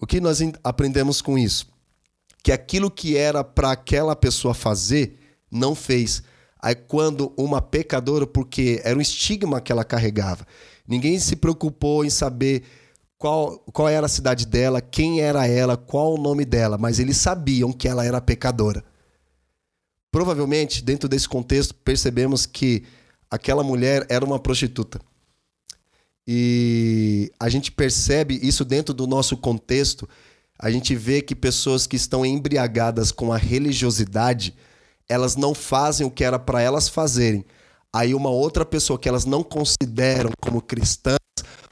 O 0.00 0.06
que 0.06 0.20
nós 0.20 0.38
aprendemos 0.62 1.20
com 1.20 1.36
isso? 1.38 1.66
Que 2.42 2.50
aquilo 2.50 2.90
que 2.90 3.14
era 3.14 3.44
para 3.44 3.72
aquela 3.72 4.16
pessoa 4.16 4.54
fazer, 4.54 5.18
não 5.50 5.74
fez. 5.74 6.22
Aí 6.64 6.74
quando 6.74 7.30
uma 7.36 7.60
pecadora, 7.60 8.26
porque 8.26 8.80
era 8.82 8.96
um 8.96 9.02
estigma 9.02 9.60
que 9.60 9.70
ela 9.70 9.84
carregava, 9.84 10.46
ninguém 10.88 11.18
se 11.18 11.36
preocupou 11.36 12.06
em 12.06 12.08
saber 12.08 12.62
qual, 13.18 13.58
qual 13.70 13.86
era 13.86 14.06
a 14.06 14.08
cidade 14.08 14.46
dela, 14.46 14.80
quem 14.80 15.20
era 15.20 15.46
ela, 15.46 15.76
qual 15.76 16.14
o 16.14 16.18
nome 16.18 16.42
dela, 16.46 16.78
mas 16.78 16.98
eles 16.98 17.18
sabiam 17.18 17.70
que 17.70 17.86
ela 17.86 18.02
era 18.02 18.18
pecadora. 18.18 18.82
Provavelmente, 20.10 20.82
dentro 20.82 21.06
desse 21.06 21.28
contexto, 21.28 21.74
percebemos 21.74 22.46
que 22.46 22.84
aquela 23.30 23.62
mulher 23.62 24.06
era 24.08 24.24
uma 24.24 24.38
prostituta. 24.38 24.98
E 26.26 27.30
a 27.38 27.50
gente 27.50 27.70
percebe 27.70 28.40
isso 28.42 28.64
dentro 28.64 28.94
do 28.94 29.06
nosso 29.06 29.36
contexto. 29.36 30.08
A 30.58 30.70
gente 30.70 30.96
vê 30.96 31.20
que 31.20 31.34
pessoas 31.34 31.86
que 31.86 31.96
estão 31.96 32.24
embriagadas 32.24 33.12
com 33.12 33.34
a 33.34 33.36
religiosidade, 33.36 34.54
elas 35.08 35.36
não 35.36 35.54
fazem 35.54 36.06
o 36.06 36.10
que 36.10 36.24
era 36.24 36.38
para 36.38 36.60
elas 36.60 36.88
fazerem. 36.88 37.44
Aí 37.92 38.14
uma 38.14 38.30
outra 38.30 38.64
pessoa 38.64 38.98
que 38.98 39.08
elas 39.08 39.24
não 39.24 39.42
consideram 39.42 40.30
como 40.40 40.60
cristãs, 40.60 41.18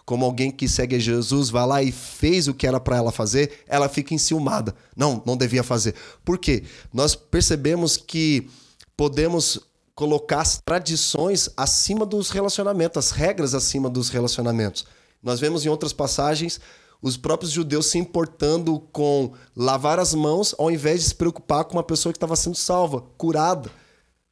como 0.05 0.25
alguém 0.25 0.51
que 0.51 0.69
segue 0.69 1.01
Jesus, 1.01 1.51
vai 1.51 1.67
lá 1.67 1.83
e 1.83 1.91
fez 1.91 2.49
o 2.49 2.55
que 2.55 2.67
era 2.67 2.79
para 2.79 2.97
ela 2.97 3.11
fazer, 3.11 3.65
ela 3.67 3.89
fica 3.89 4.15
enciumada. 4.15 4.75
Não, 4.97 5.23
não 5.25 5.37
devia 5.37 5.63
fazer. 5.63 5.95
Por 6.25 6.39
quê? 6.39 6.65
Nós 6.93 7.15
percebemos 7.15 7.97
que 7.97 8.49
podemos 8.97 9.61
colocar 9.95 10.41
as 10.41 10.61
tradições 10.65 11.49
acima 11.57 12.05
dos 12.07 12.31
relacionamentos, 12.31 12.99
as 12.99 13.11
regras 13.11 13.55
acima 13.55 13.89
dos 13.89 14.09
relacionamentos. 14.09 14.85
Nós 15.23 15.41
vemos 15.41 15.65
em 15.65 15.69
outras 15.69 15.93
passagens 15.93 16.61
os 17.03 17.17
próprios 17.17 17.51
judeus 17.51 17.87
se 17.87 17.99
importando 17.99 18.79
com 18.93 19.33
lavar 19.57 19.99
as 19.99 20.15
mãos 20.15 20.55
ao 20.57 20.71
invés 20.71 21.01
de 21.03 21.09
se 21.09 21.15
preocupar 21.15 21.65
com 21.65 21.73
uma 21.73 21.83
pessoa 21.83 22.13
que 22.13 22.17
estava 22.17 22.37
sendo 22.37 22.57
salva, 22.57 23.03
curada. 23.19 23.71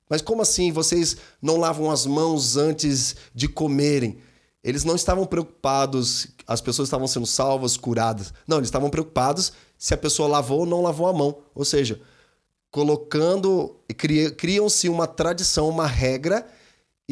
Mas 0.09 0.23
como 0.23 0.43
assim 0.43 0.71
vocês 0.71 1.17
não 1.43 1.57
lavam 1.57 1.91
as 1.91 2.07
mãos 2.07 2.57
antes 2.57 3.17
de 3.35 3.49
comerem? 3.49 4.19
Eles 4.63 4.85
não 4.85 4.95
estavam 4.95 5.27
preocupados, 5.27 6.29
as 6.47 6.61
pessoas 6.61 6.87
estavam 6.87 7.07
sendo 7.07 7.27
salvas, 7.27 7.77
curadas. 7.77 8.33
Não, 8.47 8.59
eles 8.59 8.69
estavam 8.69 8.91
preocupados 8.91 9.53
se 9.77 9.93
a 9.93 9.97
pessoa 9.99 10.29
lavou 10.29 10.61
ou 10.61 10.67
não 10.67 10.83
lavou 10.83 11.09
a 11.09 11.13
mão. 11.13 11.39
Ou 11.55 11.65
seja, 11.65 12.01
colocando, 12.71 13.77
criam-se 14.37 14.89
uma 14.89 15.07
tradição, 15.07 15.69
uma 15.69 15.87
regra, 15.87 16.47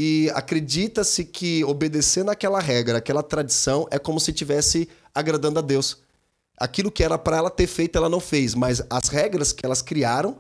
e 0.00 0.31
acredita-se 0.33 1.25
que 1.25 1.65
obedecer 1.65 2.25
naquela 2.25 2.61
regra, 2.61 2.99
aquela 2.99 3.21
tradição, 3.21 3.88
é 3.91 3.99
como 3.99 4.21
se 4.21 4.31
estivesse 4.31 4.88
agradando 5.19 5.59
a 5.59 5.63
Deus. 5.63 5.99
Aquilo 6.57 6.91
que 6.91 7.05
era 7.05 7.17
para 7.17 7.37
ela 7.37 7.51
ter 7.51 7.67
feito, 7.67 7.97
ela 7.97 8.09
não 8.09 8.21
fez, 8.21 8.55
mas 8.55 8.83
as 8.91 9.09
regras 9.09 9.53
que 9.53 9.65
elas 9.65 9.81
criaram 9.81 10.39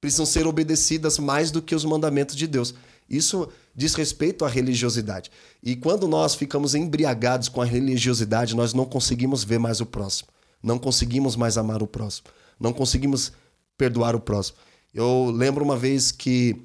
precisam 0.00 0.24
ser 0.24 0.46
obedecidas 0.46 1.18
mais 1.18 1.50
do 1.50 1.60
que 1.60 1.74
os 1.74 1.84
mandamentos 1.84 2.34
de 2.34 2.46
Deus. 2.46 2.74
Isso 3.08 3.48
diz 3.74 3.94
respeito 3.94 4.44
à 4.44 4.48
religiosidade. 4.48 5.30
E 5.62 5.76
quando 5.76 6.08
nós 6.08 6.34
ficamos 6.34 6.74
embriagados 6.74 7.48
com 7.48 7.60
a 7.60 7.64
religiosidade, 7.64 8.56
nós 8.56 8.72
não 8.72 8.86
conseguimos 8.86 9.44
ver 9.44 9.58
mais 9.58 9.80
o 9.80 9.86
próximo, 9.86 10.28
não 10.62 10.78
conseguimos 10.78 11.36
mais 11.36 11.58
amar 11.58 11.82
o 11.82 11.86
próximo, 11.86 12.28
não 12.58 12.72
conseguimos 12.72 13.32
perdoar 13.76 14.14
o 14.14 14.20
próximo. 14.20 14.58
Eu 14.94 15.30
lembro 15.30 15.64
uma 15.64 15.76
vez 15.76 16.10
que 16.10 16.56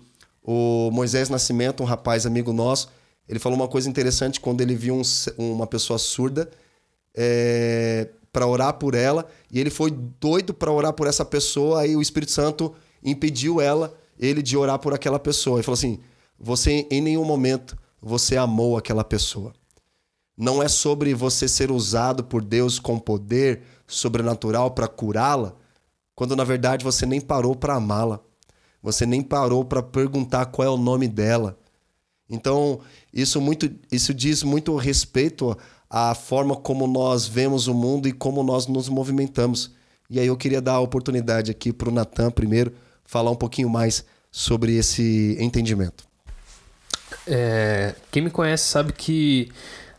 o 0.42 0.90
Moisés 0.92 1.30
Nascimento, 1.30 1.82
um 1.82 1.86
rapaz 1.86 2.26
amigo 2.26 2.54
nosso, 2.54 2.90
ele 3.28 3.40
falou 3.40 3.58
uma 3.58 3.68
coisa 3.68 3.90
interessante 3.90 4.40
quando 4.40 4.62
ele 4.62 4.76
viu 4.76 4.96
um, 4.96 5.02
uma 5.38 5.68
pessoa 5.68 5.98
surda 5.98 6.50
é, 7.16 8.10
para 8.32 8.46
orar 8.46 8.74
por 8.74 8.94
ela 8.94 9.26
e 9.50 9.60
ele 9.60 9.70
foi 9.70 9.92
doido 10.20 10.54
para 10.54 10.72
orar 10.72 10.94
por 10.94 11.08
essa 11.08 11.24
pessoa. 11.24 11.82
Aí 11.82 11.96
o 11.96 12.02
Espírito 12.02 12.32
Santo 12.32 12.74
impediu 13.04 13.62
ela, 13.62 13.94
ele 14.20 14.42
de 14.42 14.58
orar 14.58 14.78
por 14.80 14.94
aquela 14.94 15.20
pessoa. 15.20 15.58
Ele 15.58 15.64
falou 15.64 15.78
assim: 15.78 16.00
você 16.38 16.88
em 16.92 17.02
nenhum 17.02 17.24
momento 17.24 17.78
você 18.02 18.36
amou 18.36 18.78
aquela 18.78 19.04
pessoa. 19.04 19.54
Não 20.38 20.62
é 20.62 20.68
sobre 20.68 21.14
você 21.14 21.48
ser 21.48 21.72
usado 21.72 22.24
por 22.26 22.44
Deus 22.44 22.78
com 22.78 23.00
poder 23.00 23.62
sobrenatural 23.88 24.72
para 24.72 24.88
curá-la, 24.88 25.56
quando 26.14 26.36
na 26.36 26.44
verdade 26.44 26.84
você 26.84 27.06
nem 27.06 27.22
parou 27.22 27.56
para 27.56 27.76
amá-la. 27.76 28.20
Você 28.84 29.06
nem 29.06 29.22
parou 29.22 29.64
para 29.66 29.82
perguntar 29.82 30.46
qual 30.48 30.68
é 30.68 30.70
o 30.70 30.78
nome 30.78 31.08
dela. 31.08 31.58
Então, 32.30 32.80
isso 33.14 33.40
muito 33.40 33.70
isso 33.92 34.14
diz 34.14 34.44
muito 34.44 34.76
respeito 34.76 35.58
à 35.98 36.14
forma 36.14 36.58
como 36.58 36.86
nós 36.88 37.26
vemos 37.26 37.68
o 37.68 37.74
mundo 37.74 38.06
e 38.06 38.12
como 38.12 38.44
nós 38.44 38.68
nos 38.68 38.90
movimentamos. 38.90 39.72
E 40.10 40.20
aí 40.20 40.28
eu 40.28 40.36
queria 40.36 40.62
dar 40.62 40.74
a 40.74 40.80
oportunidade 40.82 41.50
aqui 41.50 41.72
para 41.72 41.88
o 41.88 41.92
Natan 41.92 42.30
primeiro 42.32 42.74
falar 43.06 43.32
um 43.32 43.36
pouquinho 43.36 43.70
mais 43.70 44.04
sobre 44.30 44.76
esse 44.76 45.38
entendimento. 45.40 46.04
É, 47.26 47.96
quem 48.12 48.22
me 48.22 48.30
conhece 48.30 48.66
sabe 48.66 48.92
que 48.92 49.50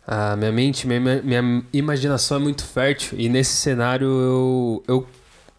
a 0.07 0.37
minha 0.37 0.53
mente, 0.53 0.87
minha, 0.87 1.23
minha 1.23 1.65
imaginação 1.73 2.37
é 2.37 2.41
muito 2.41 2.62
fértil 2.62 3.19
e 3.19 3.31
nesse 3.31 3.57
cenário 3.57 4.07
eu, 4.07 4.85
eu 4.87 5.07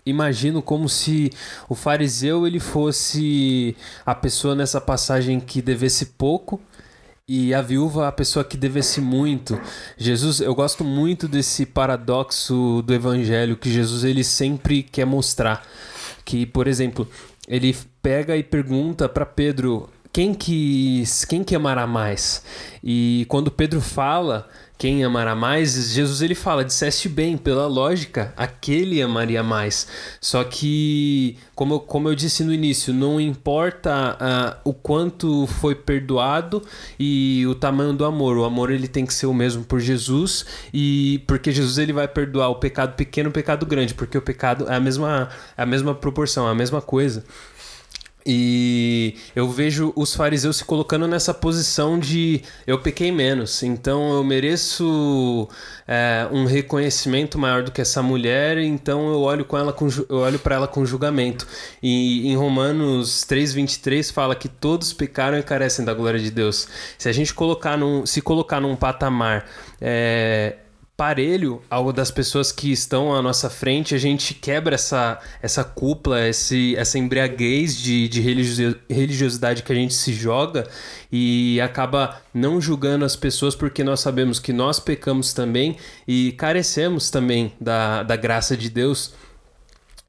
imagino 0.05 0.61
como 0.61 0.87
se 0.87 1.31
o 1.67 1.73
fariseu 1.73 2.45
ele 2.45 2.59
fosse 2.59 3.75
a 4.05 4.13
pessoa 4.13 4.53
nessa 4.53 4.79
passagem 4.79 5.39
que 5.39 5.63
devesse 5.63 6.05
pouco 6.05 6.61
e 7.29 7.53
a 7.53 7.61
viúva 7.61 8.07
a 8.07 8.11
pessoa 8.11 8.45
que 8.45 8.55
devesse 8.55 9.01
muito. 9.01 9.59
Jesus, 9.97 10.39
eu 10.39 10.55
gosto 10.55 10.83
muito 10.85 11.27
desse 11.27 11.65
paradoxo 11.65 12.81
do 12.83 12.93
evangelho 12.93 13.57
que 13.57 13.69
Jesus 13.69 14.05
ele 14.05 14.23
sempre 14.23 14.81
quer 14.81 15.05
mostrar, 15.05 15.67
que 16.23 16.45
por 16.45 16.67
exemplo, 16.67 17.05
ele 17.45 17.75
pega 18.01 18.37
e 18.37 18.43
pergunta 18.43 19.09
para 19.09 19.25
Pedro 19.25 19.89
quem 20.13 20.33
que, 20.33 21.03
quem 21.27 21.43
que 21.43 21.53
amará 21.53 21.85
mais? 21.85 22.43
E 22.81 23.25
quando 23.27 23.51
Pedro 23.51 23.81
fala 23.81 24.47
quem 24.77 25.03
amará 25.03 25.33
mais, 25.33 25.93
Jesus 25.93 26.21
ele 26.21 26.35
fala, 26.35 26.63
disseste 26.63 27.09
bem, 27.09 27.35
pela 27.35 27.65
lógica, 27.65 28.31
aquele 28.37 29.01
amaria 29.01 29.41
mais. 29.41 29.87
Só 30.21 30.43
que, 30.43 31.37
como 31.55 31.75
eu, 31.75 31.79
como 31.79 32.07
eu 32.09 32.13
disse 32.13 32.43
no 32.43 32.53
início, 32.53 32.93
não 32.93 33.19
importa 33.19 34.15
uh, 34.63 34.69
o 34.69 34.73
quanto 34.73 35.47
foi 35.47 35.73
perdoado 35.73 36.61
e 36.99 37.43
o 37.47 37.55
tamanho 37.55 37.91
do 37.93 38.05
amor. 38.05 38.37
O 38.37 38.45
amor 38.45 38.69
ele 38.69 38.87
tem 38.87 39.05
que 39.05 39.13
ser 39.13 39.25
o 39.25 39.33
mesmo 39.33 39.63
por 39.63 39.79
Jesus 39.79 40.45
e 40.71 41.23
porque 41.25 41.51
Jesus 41.51 41.79
ele 41.79 41.91
vai 41.91 42.07
perdoar 42.07 42.49
o 42.49 42.55
pecado 42.55 42.95
pequeno 42.95 43.29
o 43.29 43.33
pecado 43.33 43.65
grande, 43.65 43.95
porque 43.95 44.17
o 44.17 44.21
pecado 44.21 44.69
é 44.69 44.75
a 44.75 44.79
mesma, 44.79 45.29
é 45.57 45.63
a 45.63 45.65
mesma 45.65 45.95
proporção, 45.95 46.47
é 46.47 46.51
a 46.51 46.55
mesma 46.55 46.81
coisa. 46.81 47.23
E 48.29 49.15
eu 49.33 49.49
vejo 49.49 49.93
os 49.95 50.13
fariseus 50.13 50.57
se 50.57 50.65
colocando 50.65 51.07
nessa 51.07 51.33
posição 51.33 51.97
de 51.97 52.41
eu 52.67 52.77
pequei 52.77 53.09
menos, 53.09 53.63
então 53.63 54.11
eu 54.15 54.21
mereço 54.21 55.47
é, 55.87 56.27
um 56.29 56.43
reconhecimento 56.43 57.39
maior 57.39 57.63
do 57.63 57.71
que 57.71 57.79
essa 57.79 58.03
mulher, 58.03 58.57
então 58.57 59.07
eu 59.07 59.21
olho 59.21 59.45
com 59.45 59.57
ela 59.57 59.71
com, 59.71 59.87
eu 60.09 60.17
olho 60.17 60.37
para 60.39 60.55
ela 60.55 60.67
com 60.67 60.85
julgamento. 60.85 61.47
E 61.81 62.27
em 62.27 62.35
Romanos 62.35 63.23
3:23 63.23 64.11
fala 64.11 64.35
que 64.35 64.49
todos 64.49 64.91
pecaram 64.91 65.39
e 65.39 65.43
carecem 65.43 65.85
da 65.85 65.93
glória 65.93 66.19
de 66.19 66.29
Deus. 66.29 66.67
Se 66.97 67.07
a 67.07 67.13
gente 67.13 67.33
colocar 67.33 67.77
num, 67.77 68.05
se 68.05 68.21
colocar 68.21 68.59
num 68.59 68.75
patamar 68.75 69.45
é, 69.79 70.57
parelho 70.97 71.61
ao 71.69 71.93
das 71.93 72.09
pessoas 72.09 72.51
que 72.51 72.71
estão 72.71 73.13
à 73.13 73.21
nossa 73.21 73.51
frente, 73.51 73.93
a 73.93 73.99
gente 73.99 74.33
quebra 74.33 74.73
essa, 74.73 75.19
essa 75.43 75.63
cúpula, 75.63 76.27
esse, 76.27 76.75
essa 76.75 76.97
embriaguez 76.97 77.77
de, 77.77 78.09
de 78.09 78.19
religiosidade 78.19 79.61
que 79.61 79.71
a 79.71 79.75
gente 79.75 79.93
se 79.93 80.11
joga 80.11 80.67
e 81.11 81.61
acaba 81.61 82.19
não 82.33 82.59
julgando 82.59 83.05
as 83.05 83.15
pessoas 83.15 83.55
porque 83.55 83.83
nós 83.83 83.99
sabemos 83.99 84.39
que 84.39 84.51
nós 84.51 84.79
pecamos 84.79 85.33
também 85.33 85.77
e 86.07 86.31
carecemos 86.31 87.11
também 87.11 87.53
da, 87.61 88.01
da 88.01 88.15
graça 88.15 88.57
de 88.57 88.67
Deus. 88.67 89.13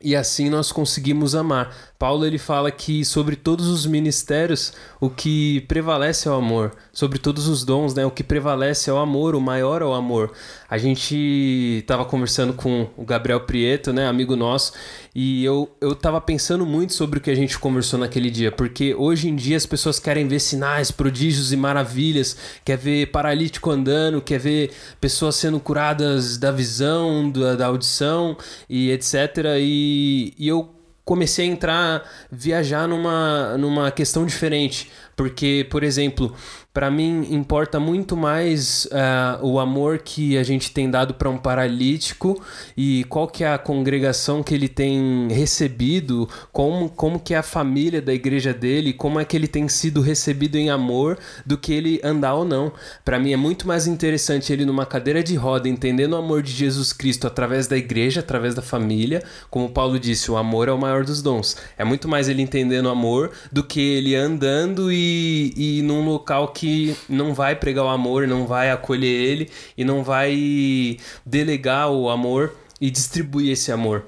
E 0.01 0.17
assim 0.17 0.49
nós 0.49 0.73
conseguimos 0.73 1.35
amar. 1.35 1.77
Paulo 1.99 2.25
ele 2.25 2.39
fala 2.39 2.71
que 2.71 3.05
sobre 3.05 3.35
todos 3.35 3.67
os 3.67 3.85
ministérios 3.85 4.73
o 5.01 5.11
que 5.11 5.63
prevalece 5.63 6.29
é 6.29 6.31
o 6.31 6.35
amor, 6.35 6.77
sobre 6.93 7.19
todos 7.19 7.49
os 7.49 7.65
dons, 7.65 7.93
né, 7.93 8.07
o 8.07 8.11
que 8.11 8.23
prevalece 8.23 8.89
é 8.89 8.93
o 8.93 8.99
amor, 8.99 9.35
o 9.35 9.41
maior 9.41 9.83
é 9.83 9.85
o 9.85 9.93
amor. 9.93 10.33
A 10.71 10.79
gente 10.79 11.79
estava 11.81 12.05
conversando 12.05 12.53
com 12.53 12.89
o 12.97 13.05
Gabriel 13.05 13.41
Prieto, 13.41 13.93
né, 13.93 14.07
amigo 14.07 14.37
nosso, 14.37 14.75
e 15.13 15.45
eu 15.45 15.69
eu 15.81 15.95
tava 15.95 16.21
pensando 16.21 16.65
muito 16.65 16.93
sobre 16.93 17.19
o 17.19 17.21
que 17.21 17.31
a 17.31 17.35
gente 17.35 17.59
conversou 17.59 17.99
naquele 17.99 18.31
dia, 18.31 18.53
porque 18.53 18.95
hoje 18.95 19.29
em 19.29 19.35
dia 19.35 19.57
as 19.57 19.67
pessoas 19.67 19.99
querem 19.99 20.29
ver 20.29 20.39
sinais, 20.39 20.93
prodígios 20.93 21.53
e 21.53 21.57
maravilhas, 21.57 22.37
quer 22.65 22.79
ver 22.79 23.07
paralítico 23.11 23.71
andando, 23.73 24.23
quer 24.23 24.39
ver 24.39 24.71
pessoas 25.01 25.35
sendo 25.35 25.59
curadas 25.59 26.39
da 26.39 26.53
visão, 26.53 27.29
da, 27.29 27.57
da 27.57 27.67
audição 27.67 28.37
e 28.71 28.91
etc. 28.93 29.15
E, 29.59 30.33
e 30.39 30.47
eu 30.47 30.78
comecei 31.09 31.49
a 31.49 31.51
entrar, 31.51 32.11
viajar 32.31 32.87
numa, 32.87 33.57
numa 33.57 33.91
questão 33.91 34.27
diferente. 34.27 34.91
Porque, 35.17 35.67
por 35.71 35.83
exemplo, 35.83 36.37
para 36.79 36.93
mim 36.93 37.27
importa 37.33 37.81
muito 37.81 38.17
mais 38.17 38.85
uh, 38.85 39.45
o 39.45 39.59
amor 39.59 39.99
que 39.99 40.39
a 40.39 40.45
gente 40.45 40.71
tem 40.71 40.89
dado 40.89 41.13
para 41.13 41.29
um 41.29 41.37
paralítico 41.37 42.41
e 42.77 43.03
qual 43.09 43.27
que 43.27 43.43
é 43.43 43.53
a 43.53 43.59
congregação 43.59 44.45
que 44.45 44.55
ele 44.55 44.69
tem 44.69 45.27
recebido, 45.29 46.29
como, 46.53 46.89
como 46.89 47.19
que 47.19 47.35
é 47.35 47.39
a 47.39 47.43
família 47.43 48.01
da 48.01 48.15
igreja 48.15 48.55
dele, 48.55 48.93
como 48.93 49.19
é 49.19 49.25
que 49.25 49.37
ele 49.37 49.49
tem 49.49 49.67
sido 49.67 50.01
recebido 50.01 50.55
em 50.55 50.71
amor 50.71 51.19
do 51.45 51.59
que 51.59 51.73
ele 51.73 52.01
andar 52.05 52.35
ou 52.35 52.45
não. 52.45 52.73
Para 53.05 53.19
mim 53.19 53.33
é 53.33 53.37
muito 53.37 53.67
mais 53.67 53.89
interessante 53.89 54.53
ele 54.53 54.65
numa 54.65 54.87
cadeira 54.87 55.21
de 55.21 55.35
roda 55.35 55.69
entendendo 55.69 56.13
o 56.13 56.19
amor 56.19 56.43
de 56.43 56.53
Jesus 56.53 56.93
Cristo 56.93 57.27
através 57.27 57.67
da 57.67 57.77
igreja, 57.77 58.21
através 58.21 58.55
da 58.55 58.63
família, 58.63 59.25
como 59.51 59.69
Paulo 59.69 59.99
disse, 59.99 60.31
o 60.31 60.37
amor 60.37 60.69
é 60.69 60.73
o 60.73 60.79
maior 60.79 61.05
dos 61.05 61.23
dons. 61.23 61.57
É 61.77 61.83
muito 61.83 62.07
mais 62.07 62.29
ele 62.29 62.41
entendendo 62.41 62.87
o 62.87 62.91
amor 62.91 63.33
do 63.51 63.65
que 63.65 63.81
ele 63.81 64.15
andando 64.15 64.93
e, 64.93 65.53
e 65.57 65.83
num 65.83 66.05
local 66.05 66.47
que 66.53 66.68
que 66.69 66.97
não 67.09 67.33
vai 67.33 67.57
pregar 67.57 67.85
o 67.85 67.89
amor, 67.89 68.29
não 68.29 68.47
vai 68.47 68.71
acolher 68.71 69.07
ele 69.07 69.51
e 69.77 69.85
não 69.85 70.05
vai 70.05 70.99
delegar 71.25 71.91
o 71.91 72.11
amor 72.11 72.55
e 72.81 72.91
distribuir 72.91 73.53
esse 73.53 73.73
amor. 73.73 74.05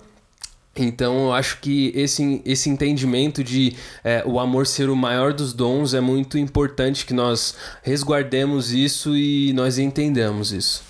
Então 0.77 1.27
eu 1.27 1.33
acho 1.33 1.59
que 1.61 1.91
esse, 1.95 2.43
esse 2.45 2.69
entendimento 2.69 3.43
de 3.43 3.77
é, 4.05 4.23
o 4.27 4.39
amor 4.39 4.67
ser 4.67 4.89
o 4.89 4.97
maior 4.97 5.33
dos 5.33 5.53
dons 5.53 5.95
é 5.95 6.01
muito 6.01 6.39
importante 6.39 7.07
que 7.07 7.15
nós 7.15 7.57
resguardemos 7.83 8.71
isso 8.71 9.17
e 9.17 9.53
nós 9.53 9.79
entendamos 9.79 10.53
isso. 10.53 10.83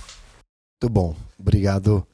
Muito 0.83 0.93
bom. 0.93 1.17
Obrigado, 1.39 2.07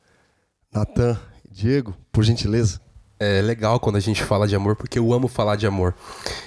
Natan. 0.72 1.18
Diego, 1.50 1.96
por 2.12 2.22
gentileza 2.22 2.85
é 3.18 3.40
legal 3.40 3.80
quando 3.80 3.96
a 3.96 4.00
gente 4.00 4.22
fala 4.22 4.46
de 4.46 4.54
amor, 4.54 4.76
porque 4.76 4.98
eu 4.98 5.12
amo 5.12 5.26
falar 5.26 5.56
de 5.56 5.66
amor. 5.66 5.94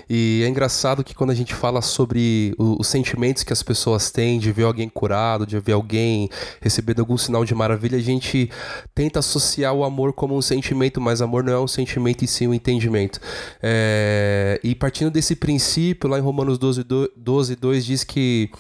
E 0.08 0.44
é 0.46 0.48
engraçado 0.48 1.04
que 1.04 1.16
quando 1.16 1.32
a 1.32 1.36
gente 1.36 1.54
fala 1.54 1.82
sobre 1.82 2.54
os 2.58 2.88
sentimentos 2.88 3.42
que 3.42 3.52
as 3.52 3.64
pessoas 3.64 4.12
têm 4.12 4.38
de 4.38 4.52
ver 4.52 4.64
alguém 4.64 4.88
curado, 4.88 5.48
de 5.48 5.60
ver 5.60 5.74
alguém 5.74 6.30
recebendo 6.62 7.00
algum 7.00 7.18
sinal 7.18 7.44
de 7.44 7.56
maravilha, 7.56 7.98
a 7.98 8.02
gente 8.02 8.52
tenta 8.94 9.20
associar 9.20 9.74
o 9.74 9.84
amor 9.84 10.14
como 10.14 10.38
um 10.38 10.42
sentimento, 10.42 11.02
mas 11.02 11.22
amor 11.22 11.44
não 11.44 11.54
é 11.54 11.60
um 11.60 11.68
sentimento 11.68 12.24
e 12.24 12.28
sim 12.28 12.48
um 12.48 12.54
entendimento. 12.54 13.20
É... 13.64 14.60
E 14.64 14.76
partindo 14.76 15.10
desse 15.10 15.36
princípio, 15.36 16.08
lá 16.08 16.20
em 16.20 16.22
Romanos 16.22 16.60
12, 16.60 16.84
12 17.18 17.56
2 17.56 17.86
diz 17.86 18.04
que 18.04 18.52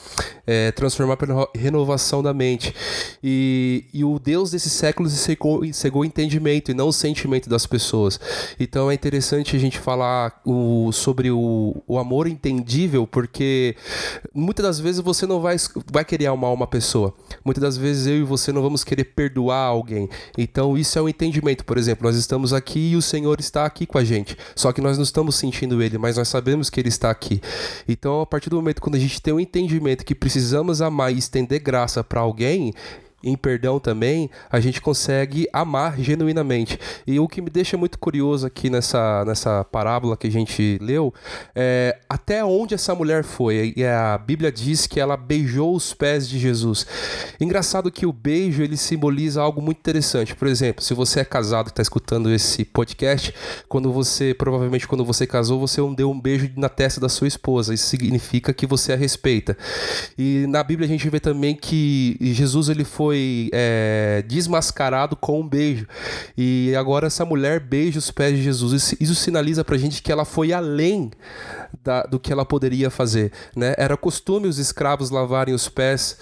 é, 0.47 0.71
transformar 0.71 1.15
pela 1.15 1.47
renovação 1.55 2.23
da 2.23 2.33
mente. 2.33 2.73
E, 3.23 3.85
e 3.93 4.03
o 4.03 4.17
Deus 4.17 4.49
desses 4.49 4.71
séculos 4.71 5.13
cegou, 5.13 5.61
cegou 5.71 6.01
o 6.01 6.05
entendimento 6.05 6.71
e 6.71 6.73
não 6.73 6.87
o 6.87 6.93
sentimento 6.93 7.47
das 7.47 7.67
pessoas 7.67 7.98
pessoas. 7.99 8.19
Então 8.59 8.89
é 8.89 8.93
interessante 8.93 9.55
a 9.55 9.59
gente 9.59 9.77
falar 9.77 10.39
o, 10.45 10.91
sobre 10.91 11.29
o, 11.29 11.75
o 11.87 11.97
amor 11.97 12.27
entendível, 12.27 13.05
porque 13.05 13.75
muitas 14.33 14.63
das 14.63 14.79
vezes 14.79 15.01
você 15.01 15.25
não 15.25 15.41
vai, 15.41 15.57
vai 15.91 16.05
querer 16.05 16.27
amar 16.27 16.53
uma 16.53 16.67
pessoa. 16.67 17.13
Muitas 17.43 17.61
das 17.61 17.77
vezes 17.77 18.07
eu 18.07 18.17
e 18.17 18.23
você 18.23 18.51
não 18.51 18.61
vamos 18.61 18.83
querer 18.83 19.03
perdoar 19.03 19.67
alguém. 19.67 20.09
Então 20.37 20.77
isso 20.77 20.97
é 20.97 21.01
um 21.01 21.09
entendimento. 21.09 21.65
Por 21.65 21.77
exemplo, 21.77 22.05
nós 22.05 22.15
estamos 22.15 22.53
aqui 22.53 22.91
e 22.91 22.95
o 22.95 23.01
Senhor 23.01 23.39
está 23.39 23.65
aqui 23.65 23.85
com 23.85 23.97
a 23.97 24.03
gente. 24.03 24.37
Só 24.55 24.71
que 24.71 24.81
nós 24.81 24.97
não 24.97 25.03
estamos 25.03 25.35
sentindo 25.35 25.81
Ele, 25.81 25.97
mas 25.97 26.17
nós 26.17 26.27
sabemos 26.27 26.69
que 26.69 26.79
Ele 26.79 26.89
está 26.89 27.09
aqui. 27.09 27.41
Então, 27.87 28.21
a 28.21 28.25
partir 28.25 28.49
do 28.49 28.55
momento 28.55 28.81
quando 28.81 28.95
a 28.95 28.99
gente 28.99 29.21
tem 29.21 29.33
o 29.33 29.37
um 29.37 29.39
entendimento 29.39 30.05
que 30.05 30.15
precisamos 30.15 30.81
amar 30.81 31.13
e 31.13 31.17
estender 31.17 31.59
graça 31.59 32.03
para 32.03 32.21
alguém, 32.21 32.73
em 33.23 33.35
perdão 33.35 33.79
também, 33.79 34.29
a 34.49 34.59
gente 34.59 34.81
consegue 34.81 35.47
amar 35.51 35.99
genuinamente. 35.99 36.79
E 37.05 37.19
o 37.19 37.27
que 37.27 37.41
me 37.41 37.49
deixa 37.49 37.77
muito 37.77 37.99
curioso 37.99 38.47
aqui 38.47 38.69
nessa, 38.69 39.25
nessa 39.25 39.63
parábola 39.65 40.15
que 40.15 40.27
a 40.27 40.31
gente 40.31 40.77
leu 40.81 41.13
é 41.55 41.97
até 42.07 42.43
onde 42.43 42.73
essa 42.73 42.95
mulher 42.95 43.23
foi. 43.23 43.73
E 43.75 43.83
a 43.83 44.17
Bíblia 44.17 44.51
diz 44.51 44.87
que 44.87 44.99
ela 44.99 45.17
beijou 45.17 45.75
os 45.75 45.93
pés 45.93 46.27
de 46.27 46.39
Jesus. 46.39 46.85
Engraçado 47.39 47.91
que 47.91 48.05
o 48.05 48.13
beijo 48.13 48.63
ele 48.63 48.77
simboliza 48.77 49.41
algo 49.41 49.61
muito 49.61 49.79
interessante. 49.79 50.35
Por 50.35 50.47
exemplo, 50.47 50.83
se 50.83 50.93
você 50.93 51.19
é 51.19 51.25
casado 51.25 51.67
e 51.67 51.69
está 51.69 51.81
escutando 51.81 52.31
esse 52.31 52.63
podcast, 52.63 53.33
quando 53.67 53.91
você, 53.91 54.33
provavelmente 54.33 54.87
quando 54.87 55.03
você 55.03 55.27
casou, 55.27 55.59
você 55.59 55.81
deu 55.95 56.09
um 56.09 56.19
beijo 56.19 56.49
na 56.55 56.69
testa 56.69 57.01
da 57.01 57.09
sua 57.09 57.27
esposa. 57.27 57.73
Isso 57.73 57.87
significa 57.87 58.53
que 58.53 58.65
você 58.65 58.93
a 58.93 58.95
respeita. 58.95 59.57
E 60.17 60.45
na 60.47 60.63
Bíblia 60.63 60.85
a 60.85 60.89
gente 60.89 61.09
vê 61.09 61.19
também 61.19 61.55
que 61.55 62.17
Jesus 62.21 62.69
ele 62.69 62.85
foi 62.85 63.08
foi 63.09 63.49
é, 63.51 64.23
desmascarado 64.27 65.15
com 65.15 65.41
um 65.41 65.47
beijo. 65.47 65.87
E 66.37 66.75
agora 66.77 67.07
essa 67.07 67.25
mulher 67.25 67.59
beija 67.59 67.97
os 67.97 68.11
pés 68.11 68.35
de 68.35 68.43
Jesus. 68.43 68.95
Isso, 68.99 69.15
sinaliza 69.15 69.65
pra 69.65 69.77
gente 69.77 70.03
que 70.03 70.11
ela 70.11 70.23
foi 70.23 70.53
além 70.53 71.09
da, 71.83 72.03
do 72.03 72.19
que 72.19 72.31
ela 72.31 72.45
poderia 72.45 72.91
fazer. 72.91 73.31
Né? 73.55 73.73
Era 73.79 73.97
costume 73.97 74.47
os 74.47 74.59
escravos 74.59 75.09
lavarem 75.09 75.55
os 75.55 75.67
pés 75.67 76.19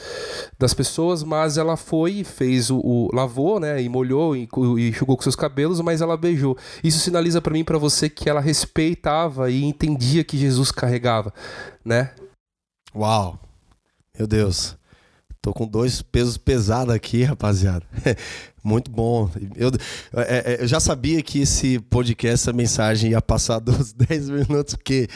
das 0.58 0.74
pessoas, 0.74 1.24
mas 1.24 1.58
ela 1.58 1.76
foi 1.76 2.12
e 2.14 2.24
fez 2.24 2.70
o, 2.70 2.78
o 2.78 3.10
lavou, 3.14 3.60
né? 3.60 3.82
E 3.82 3.90
molhou 3.90 4.34
e, 4.34 4.48
e 4.78 4.90
enxugou 4.90 5.18
com 5.18 5.24
seus 5.24 5.36
cabelos, 5.36 5.82
mas 5.82 6.00
ela 6.00 6.16
beijou. 6.16 6.58
Isso 6.82 7.00
sinaliza 7.00 7.42
para 7.42 7.52
mim, 7.52 7.66
para 7.66 7.78
você, 7.78 8.10
que 8.10 8.30
ela 8.30 8.40
respeitava 8.40 9.52
e 9.52 9.66
entendia 9.66 10.24
que 10.24 10.38
Jesus 10.38 10.72
carregava, 10.72 11.34
né? 11.84 12.12
Uau! 12.96 13.38
Meu 14.18 14.26
Deus. 14.26 14.77
Tô 15.48 15.54
com 15.54 15.66
dois 15.66 16.02
pesos 16.02 16.36
pesados 16.38 16.94
aqui, 16.94 17.24
rapaziada. 17.24 17.86
Muito 18.62 18.92
bom. 18.92 19.32
Eu, 19.56 19.72
é, 20.14 20.56
é, 20.56 20.62
eu, 20.62 20.68
já 20.68 20.78
sabia 20.78 21.24
que 21.24 21.40
esse 21.40 21.80
podcast, 21.80 22.34
essa 22.34 22.52
mensagem 22.52 23.12
ia 23.12 23.22
passar 23.22 23.60
dos 23.64 23.94
10 23.94 24.30
minutos, 24.30 24.76
porque 24.76 25.08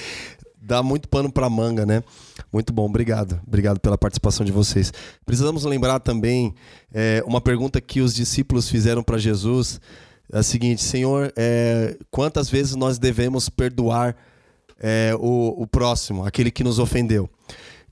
dá 0.62 0.82
muito 0.82 1.10
pano 1.10 1.30
para 1.30 1.50
manga, 1.50 1.86
né? 1.86 2.02
Muito 2.50 2.72
bom, 2.72 2.86
obrigado. 2.86 3.42
Obrigado 3.46 3.82
pela 3.82 3.98
participação 3.98 4.46
de 4.46 4.54
vocês. 4.54 4.94
Precisamos 5.26 5.66
lembrar 5.66 6.00
também 6.00 6.56
é, 6.94 7.22
uma 7.28 7.42
pergunta 7.42 7.82
que 7.82 8.00
os 8.00 8.16
discípulos 8.16 8.70
fizeram 8.70 9.04
para 9.04 9.18
Jesus. 9.18 9.82
É 10.32 10.38
a 10.38 10.44
seguinte, 10.44 10.82
Senhor, 10.82 11.34
é, 11.36 11.98
quantas 12.10 12.50
vezes 12.50 12.74
nós 12.78 12.98
devemos 12.98 13.50
perdoar 13.50 14.16
é, 14.80 15.14
o, 15.20 15.62
o 15.62 15.68
próximo, 15.68 16.26
aquele 16.26 16.50
que 16.50 16.64
nos 16.64 16.80
ofendeu? 16.80 17.30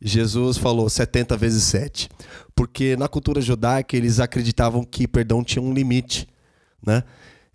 Jesus 0.02 0.58
falou 0.58 0.90
70 0.90 1.36
vezes 1.38 1.64
7. 1.64 2.10
Porque 2.56 2.96
na 2.98 3.08
cultura 3.08 3.40
judaica 3.42 3.96
eles 3.96 4.20
acreditavam 4.20 4.84
que 4.84 5.08
perdão 5.08 5.44
tinha 5.44 5.62
um 5.62 5.74
limite, 5.74 6.28
né? 6.86 7.04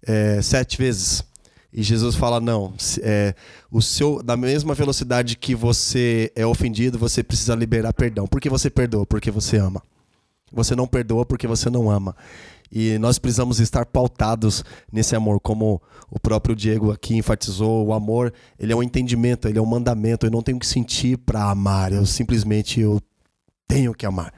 É, 0.06 0.40
sete 0.40 0.78
vezes. 0.78 1.24
E 1.72 1.82
Jesus 1.82 2.14
fala: 2.14 2.40
não, 2.40 2.72
é, 3.02 3.34
o 3.70 3.82
seu, 3.82 4.22
da 4.22 4.36
mesma 4.36 4.74
velocidade 4.74 5.36
que 5.36 5.54
você 5.54 6.32
é 6.34 6.46
ofendido, 6.46 6.98
você 6.98 7.22
precisa 7.22 7.54
liberar 7.54 7.92
perdão. 7.92 8.26
Por 8.26 8.40
que 8.40 8.48
você 8.48 8.70
perdoa? 8.70 9.04
Porque 9.04 9.30
você 9.30 9.58
ama. 9.58 9.82
Você 10.52 10.76
não 10.76 10.86
perdoa 10.86 11.26
porque 11.26 11.46
você 11.46 11.68
não 11.68 11.90
ama. 11.90 12.16
E 12.74 12.98
nós 12.98 13.20
precisamos 13.20 13.60
estar 13.60 13.86
pautados 13.86 14.64
nesse 14.92 15.14
amor, 15.14 15.38
como 15.38 15.80
o 16.10 16.18
próprio 16.18 16.56
Diego 16.56 16.90
aqui 16.90 17.16
enfatizou, 17.16 17.86
o 17.86 17.92
amor, 17.92 18.34
ele 18.58 18.72
é 18.72 18.76
um 18.76 18.82
entendimento, 18.82 19.46
ele 19.46 19.60
é 19.60 19.62
um 19.62 19.66
mandamento, 19.66 20.26
eu 20.26 20.30
não 20.30 20.42
tenho 20.42 20.58
que 20.58 20.66
sentir 20.66 21.16
para 21.18 21.48
amar, 21.48 21.92
eu 21.92 22.04
simplesmente 22.04 22.80
eu 22.80 23.00
tenho 23.68 23.94
que 23.94 24.04
amar. 24.04 24.34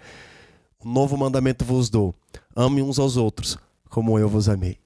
Um 0.84 0.92
novo 0.92 1.16
mandamento 1.16 1.64
vos 1.64 1.88
dou: 1.88 2.14
ame 2.54 2.82
uns 2.82 2.98
aos 2.98 3.16
outros, 3.16 3.56
como 3.88 4.18
eu 4.18 4.28
vos 4.28 4.50
amei. 4.50 4.76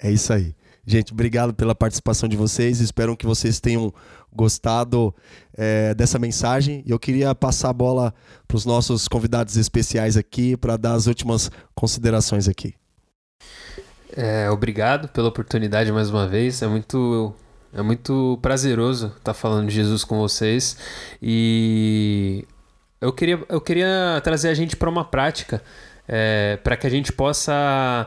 É 0.00 0.10
isso 0.10 0.32
aí. 0.32 0.54
Gente, 0.84 1.12
obrigado 1.12 1.54
pela 1.54 1.74
participação 1.74 2.28
de 2.28 2.36
vocês. 2.36 2.80
Espero 2.80 3.16
que 3.16 3.24
vocês 3.24 3.60
tenham 3.60 3.94
gostado 4.32 5.14
é, 5.56 5.94
dessa 5.94 6.18
mensagem. 6.18 6.82
E 6.84 6.90
eu 6.90 6.98
queria 6.98 7.34
passar 7.34 7.70
a 7.70 7.72
bola 7.72 8.12
para 8.48 8.56
os 8.56 8.66
nossos 8.66 9.06
convidados 9.06 9.56
especiais 9.56 10.16
aqui 10.16 10.56
para 10.56 10.76
dar 10.76 10.94
as 10.94 11.06
últimas 11.06 11.50
considerações 11.74 12.48
aqui. 12.48 12.74
É, 14.14 14.50
obrigado 14.50 15.08
pela 15.08 15.28
oportunidade 15.28 15.92
mais 15.92 16.10
uma 16.10 16.26
vez. 16.26 16.62
É 16.62 16.66
muito 16.66 17.34
é 17.72 17.80
muito 17.80 18.38
prazeroso 18.42 19.06
estar 19.06 19.20
tá 19.20 19.34
falando 19.34 19.68
de 19.68 19.74
Jesus 19.74 20.04
com 20.04 20.18
vocês 20.18 20.76
e 21.22 22.46
eu 23.00 23.10
queria, 23.12 23.42
eu 23.48 23.60
queria 23.62 24.20
trazer 24.22 24.50
a 24.50 24.54
gente 24.54 24.76
para 24.76 24.90
uma 24.90 25.04
prática 25.04 25.62
é, 26.06 26.58
para 26.62 26.76
que 26.76 26.86
a 26.86 26.90
gente 26.90 27.10
possa 27.12 28.06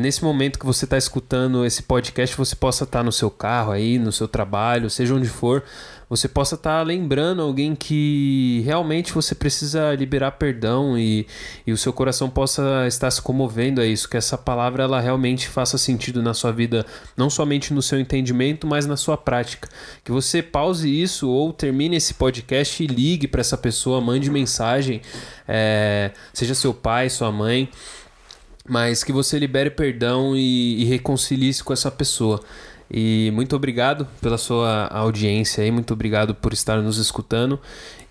nesse 0.00 0.24
momento 0.24 0.58
que 0.58 0.66
você 0.66 0.84
está 0.84 0.98
escutando 0.98 1.64
esse 1.64 1.82
podcast, 1.82 2.36
você 2.36 2.56
possa 2.56 2.84
estar 2.84 2.98
tá 3.00 3.04
no 3.04 3.12
seu 3.12 3.30
carro 3.30 3.70
aí, 3.70 3.98
no 3.98 4.10
seu 4.10 4.26
trabalho, 4.26 4.90
seja 4.90 5.14
onde 5.14 5.28
for, 5.28 5.62
você 6.08 6.26
possa 6.26 6.56
estar 6.56 6.78
tá 6.78 6.82
lembrando 6.82 7.40
alguém 7.40 7.76
que 7.76 8.62
realmente 8.64 9.12
você 9.12 9.32
precisa 9.32 9.94
liberar 9.94 10.32
perdão 10.32 10.98
e, 10.98 11.24
e 11.64 11.72
o 11.72 11.76
seu 11.76 11.92
coração 11.92 12.28
possa 12.28 12.84
estar 12.88 13.08
se 13.12 13.22
comovendo 13.22 13.80
a 13.80 13.86
isso, 13.86 14.08
que 14.08 14.16
essa 14.16 14.36
palavra 14.36 14.82
ela 14.82 15.00
realmente 15.00 15.46
faça 15.46 15.78
sentido 15.78 16.20
na 16.20 16.34
sua 16.34 16.50
vida, 16.50 16.84
não 17.16 17.30
somente 17.30 17.72
no 17.72 17.80
seu 17.80 18.00
entendimento, 18.00 18.66
mas 18.66 18.86
na 18.86 18.96
sua 18.96 19.16
prática. 19.16 19.68
Que 20.02 20.10
você 20.10 20.42
pause 20.42 20.90
isso 20.90 21.28
ou 21.28 21.52
termine 21.52 21.96
esse 21.96 22.14
podcast 22.14 22.82
e 22.82 22.88
ligue 22.88 23.28
para 23.28 23.40
essa 23.40 23.56
pessoa, 23.56 24.00
mande 24.00 24.28
mensagem, 24.30 25.00
é, 25.46 26.10
seja 26.32 26.56
seu 26.56 26.74
pai, 26.74 27.08
sua 27.08 27.30
mãe 27.30 27.68
mas 28.70 29.02
que 29.02 29.10
você 29.10 29.36
libere 29.36 29.68
perdão 29.68 30.36
e, 30.36 30.82
e 30.82 30.84
reconcilie-se 30.84 31.62
com 31.64 31.72
essa 31.72 31.90
pessoa. 31.90 32.40
E 32.88 33.32
muito 33.34 33.56
obrigado 33.56 34.06
pela 34.20 34.38
sua 34.38 34.86
audiência 34.86 35.64
aí, 35.64 35.72
muito 35.72 35.92
obrigado 35.92 36.36
por 36.36 36.52
estar 36.52 36.80
nos 36.80 36.96
escutando. 36.96 37.58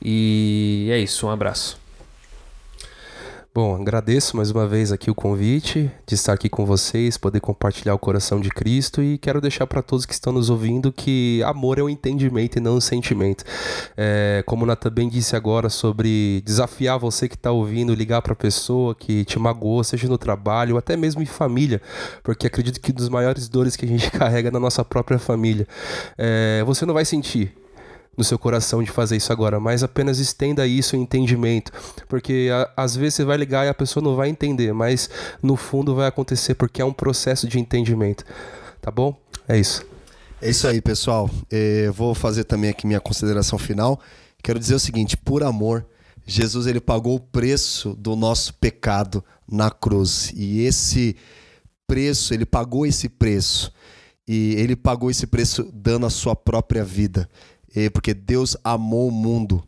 E 0.03 0.89
é 0.91 0.99
isso, 0.99 1.27
um 1.27 1.29
abraço. 1.29 1.78
Bom, 3.51 3.75
agradeço 3.75 4.37
mais 4.37 4.51
uma 4.51 4.67
vez 4.67 4.91
aqui 4.91 5.09
o 5.09 5.15
convite 5.15 5.91
de 6.05 6.13
estar 6.13 6.33
aqui 6.33 6.47
com 6.47 6.67
vocês, 6.67 7.17
poder 7.17 7.39
compartilhar 7.39 7.95
o 7.95 7.99
coração 7.99 8.39
de 8.39 8.47
Cristo 8.49 9.01
e 9.01 9.17
quero 9.17 9.41
deixar 9.41 9.65
para 9.65 9.81
todos 9.81 10.05
que 10.05 10.13
estão 10.13 10.31
nos 10.31 10.51
ouvindo 10.51 10.93
que 10.93 11.41
amor 11.43 11.79
é 11.79 11.83
um 11.83 11.89
entendimento 11.89 12.59
e 12.59 12.61
não 12.61 12.75
um 12.75 12.79
sentimento. 12.79 13.43
É, 13.97 14.43
como 14.45 14.65
o 14.65 14.67
Natan 14.67 14.91
bem 14.91 15.09
disse 15.09 15.35
agora 15.35 15.67
sobre 15.67 16.43
desafiar 16.45 16.99
você 16.99 17.27
que 17.27 17.33
está 17.33 17.49
ouvindo, 17.51 17.91
ligar 17.95 18.21
para 18.21 18.33
a 18.33 18.35
pessoa 18.35 18.93
que 18.93 19.25
te 19.25 19.39
magoou, 19.39 19.83
seja 19.83 20.07
no 20.07 20.19
trabalho 20.19 20.73
ou 20.73 20.77
até 20.77 20.95
mesmo 20.95 21.19
em 21.23 21.25
família, 21.25 21.81
porque 22.21 22.45
acredito 22.45 22.79
que 22.79 22.93
dos 22.93 23.09
maiores 23.09 23.49
dores 23.49 23.75
que 23.75 23.83
a 23.83 23.87
gente 23.87 24.11
carrega 24.13 24.51
na 24.51 24.59
nossa 24.59 24.85
própria 24.85 25.17
família, 25.17 25.67
é, 26.15 26.63
você 26.67 26.85
não 26.85 26.93
vai 26.93 27.03
sentir 27.03 27.51
no 28.19 28.23
seu 28.25 28.37
coração 28.37 28.83
de 28.83 28.91
fazer 28.91 29.15
isso 29.15 29.31
agora, 29.31 29.61
mas 29.61 29.81
apenas 29.81 30.19
estenda 30.19 30.67
isso 30.67 30.93
em 30.93 31.03
entendimento, 31.03 31.71
porque 32.05 32.49
a, 32.51 32.83
às 32.83 32.93
vezes 32.93 33.13
você 33.13 33.23
vai 33.23 33.37
ligar 33.37 33.65
e 33.65 33.69
a 33.69 33.73
pessoa 33.73 34.03
não 34.03 34.13
vai 34.13 34.27
entender, 34.27 34.73
mas 34.73 35.09
no 35.41 35.55
fundo 35.55 35.95
vai 35.95 36.05
acontecer 36.05 36.53
porque 36.55 36.81
é 36.81 36.85
um 36.85 36.91
processo 36.91 37.47
de 37.47 37.57
entendimento, 37.57 38.25
tá 38.81 38.91
bom? 38.91 39.17
É 39.47 39.57
isso. 39.57 39.85
É 40.41 40.49
isso 40.49 40.67
aí, 40.67 40.81
pessoal. 40.81 41.29
Eu 41.49 41.87
é, 41.87 41.91
vou 41.91 42.13
fazer 42.13 42.43
também 42.43 42.69
aqui 42.69 42.85
minha 42.85 42.99
consideração 42.99 43.57
final. 43.57 44.01
Quero 44.43 44.59
dizer 44.59 44.75
o 44.75 44.79
seguinte: 44.79 45.15
por 45.15 45.41
amor, 45.41 45.85
Jesus 46.25 46.67
ele 46.67 46.81
pagou 46.81 47.15
o 47.15 47.19
preço 47.21 47.93
do 47.93 48.17
nosso 48.17 48.53
pecado 48.55 49.23
na 49.49 49.71
cruz 49.71 50.33
e 50.35 50.61
esse 50.65 51.15
preço, 51.87 52.33
ele 52.33 52.45
pagou 52.45 52.85
esse 52.85 53.07
preço 53.07 53.71
e 54.27 54.55
ele 54.57 54.75
pagou 54.75 55.09
esse 55.09 55.25
preço 55.25 55.69
dando 55.73 56.05
a 56.05 56.09
sua 56.09 56.35
própria 56.35 56.83
vida 56.83 57.29
porque 57.87 58.15
Deus 58.15 58.57
amou 58.63 59.09
o 59.09 59.11
mundo 59.11 59.63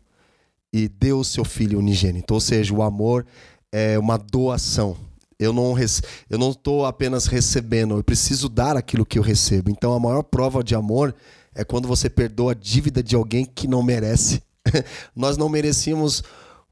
e 0.72 0.88
deu 0.88 1.20
o 1.20 1.24
seu 1.24 1.44
filho 1.44 1.78
unigênito. 1.78 2.34
Ou 2.34 2.40
seja, 2.40 2.74
o 2.74 2.82
amor 2.82 3.24
é 3.70 3.96
uma 3.96 4.16
doação. 4.16 4.96
Eu 5.38 5.52
não 5.52 5.74
eu 6.30 6.38
não 6.38 6.50
estou 6.50 6.84
apenas 6.84 7.26
recebendo, 7.26 7.96
eu 7.96 8.04
preciso 8.04 8.48
dar 8.48 8.76
aquilo 8.76 9.06
que 9.06 9.18
eu 9.18 9.22
recebo. 9.22 9.70
Então 9.70 9.92
a 9.92 10.00
maior 10.00 10.22
prova 10.22 10.62
de 10.62 10.74
amor 10.74 11.14
é 11.54 11.64
quando 11.64 11.86
você 11.86 12.08
perdoa 12.08 12.52
a 12.52 12.54
dívida 12.54 13.02
de 13.02 13.14
alguém 13.14 13.44
que 13.44 13.68
não 13.68 13.82
merece. 13.82 14.42
Nós 15.14 15.36
não 15.36 15.48
merecíamos 15.48 16.22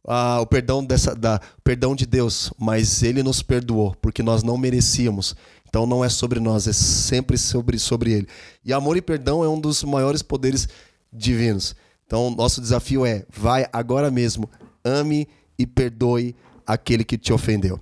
ah, 0.07 0.41
o 0.41 0.47
perdão 0.47 0.85
dessa 0.85 1.15
da 1.15 1.41
perdão 1.63 1.95
de 1.95 2.07
Deus, 2.07 2.53
mas 2.59 3.03
ele 3.03 3.23
nos 3.23 3.43
perdoou 3.43 3.95
porque 4.01 4.23
nós 4.23 4.43
não 4.43 4.57
merecíamos. 4.57 5.35
Então 5.69 5.87
não 5.87 6.05
é 6.05 6.09
sobre 6.09 6.41
nós, 6.41 6.67
é 6.67 6.73
sempre 6.73 7.37
sobre 7.37 7.79
sobre 7.79 8.13
ele. 8.13 8.29
E 8.65 8.73
amor 8.73 8.97
e 8.97 9.03
perdão 9.03 9.45
é 9.45 9.49
um 9.49 9.61
dos 9.61 9.85
maiores 9.85 10.23
poderes 10.23 10.69
divinos. 11.13 11.75
Então, 12.07 12.31
nosso 12.31 12.61
desafio 12.61 13.07
é: 13.07 13.25
vai 13.29 13.67
agora 13.73 14.11
mesmo, 14.11 14.49
ame 14.85 15.29
e 15.59 15.67
perdoe 15.67 16.35
aquele 16.67 17.05
que 17.05 17.19
te 17.19 17.33
ofendeu. 17.33 17.81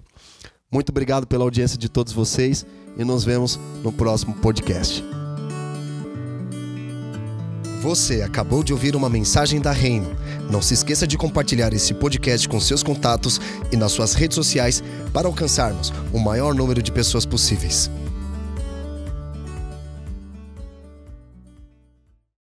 Muito 0.71 0.91
obrigado 0.91 1.27
pela 1.27 1.45
audiência 1.45 1.79
de 1.79 1.89
todos 1.89 2.13
vocês 2.13 2.67
e 2.99 3.05
nos 3.05 3.25
vemos 3.25 3.59
no 3.83 3.93
próximo 3.93 4.35
podcast. 4.35 5.03
Você 7.81 8.23
acabou 8.23 8.63
de 8.63 8.73
ouvir 8.73 8.97
uma 8.97 9.09
mensagem 9.09 9.61
da 9.61 9.71
Reino. 9.71 10.15
Não 10.51 10.61
se 10.61 10.75
esqueça 10.75 11.07
de 11.07 11.17
compartilhar 11.17 11.73
esse 11.73 11.95
podcast 11.95 12.49
com 12.49 12.61
seus 12.61 12.83
contatos 12.83 13.41
e 13.73 13.77
nas 13.77 13.93
suas 13.93 14.15
redes 14.15 14.35
sociais 14.35 14.83
para 15.13 15.29
alcançarmos 15.29 15.93
o 16.13 16.19
maior 16.19 16.55
número 16.55 16.83
de 16.83 16.91
pessoas 16.91 17.25
possíveis. 17.25 17.89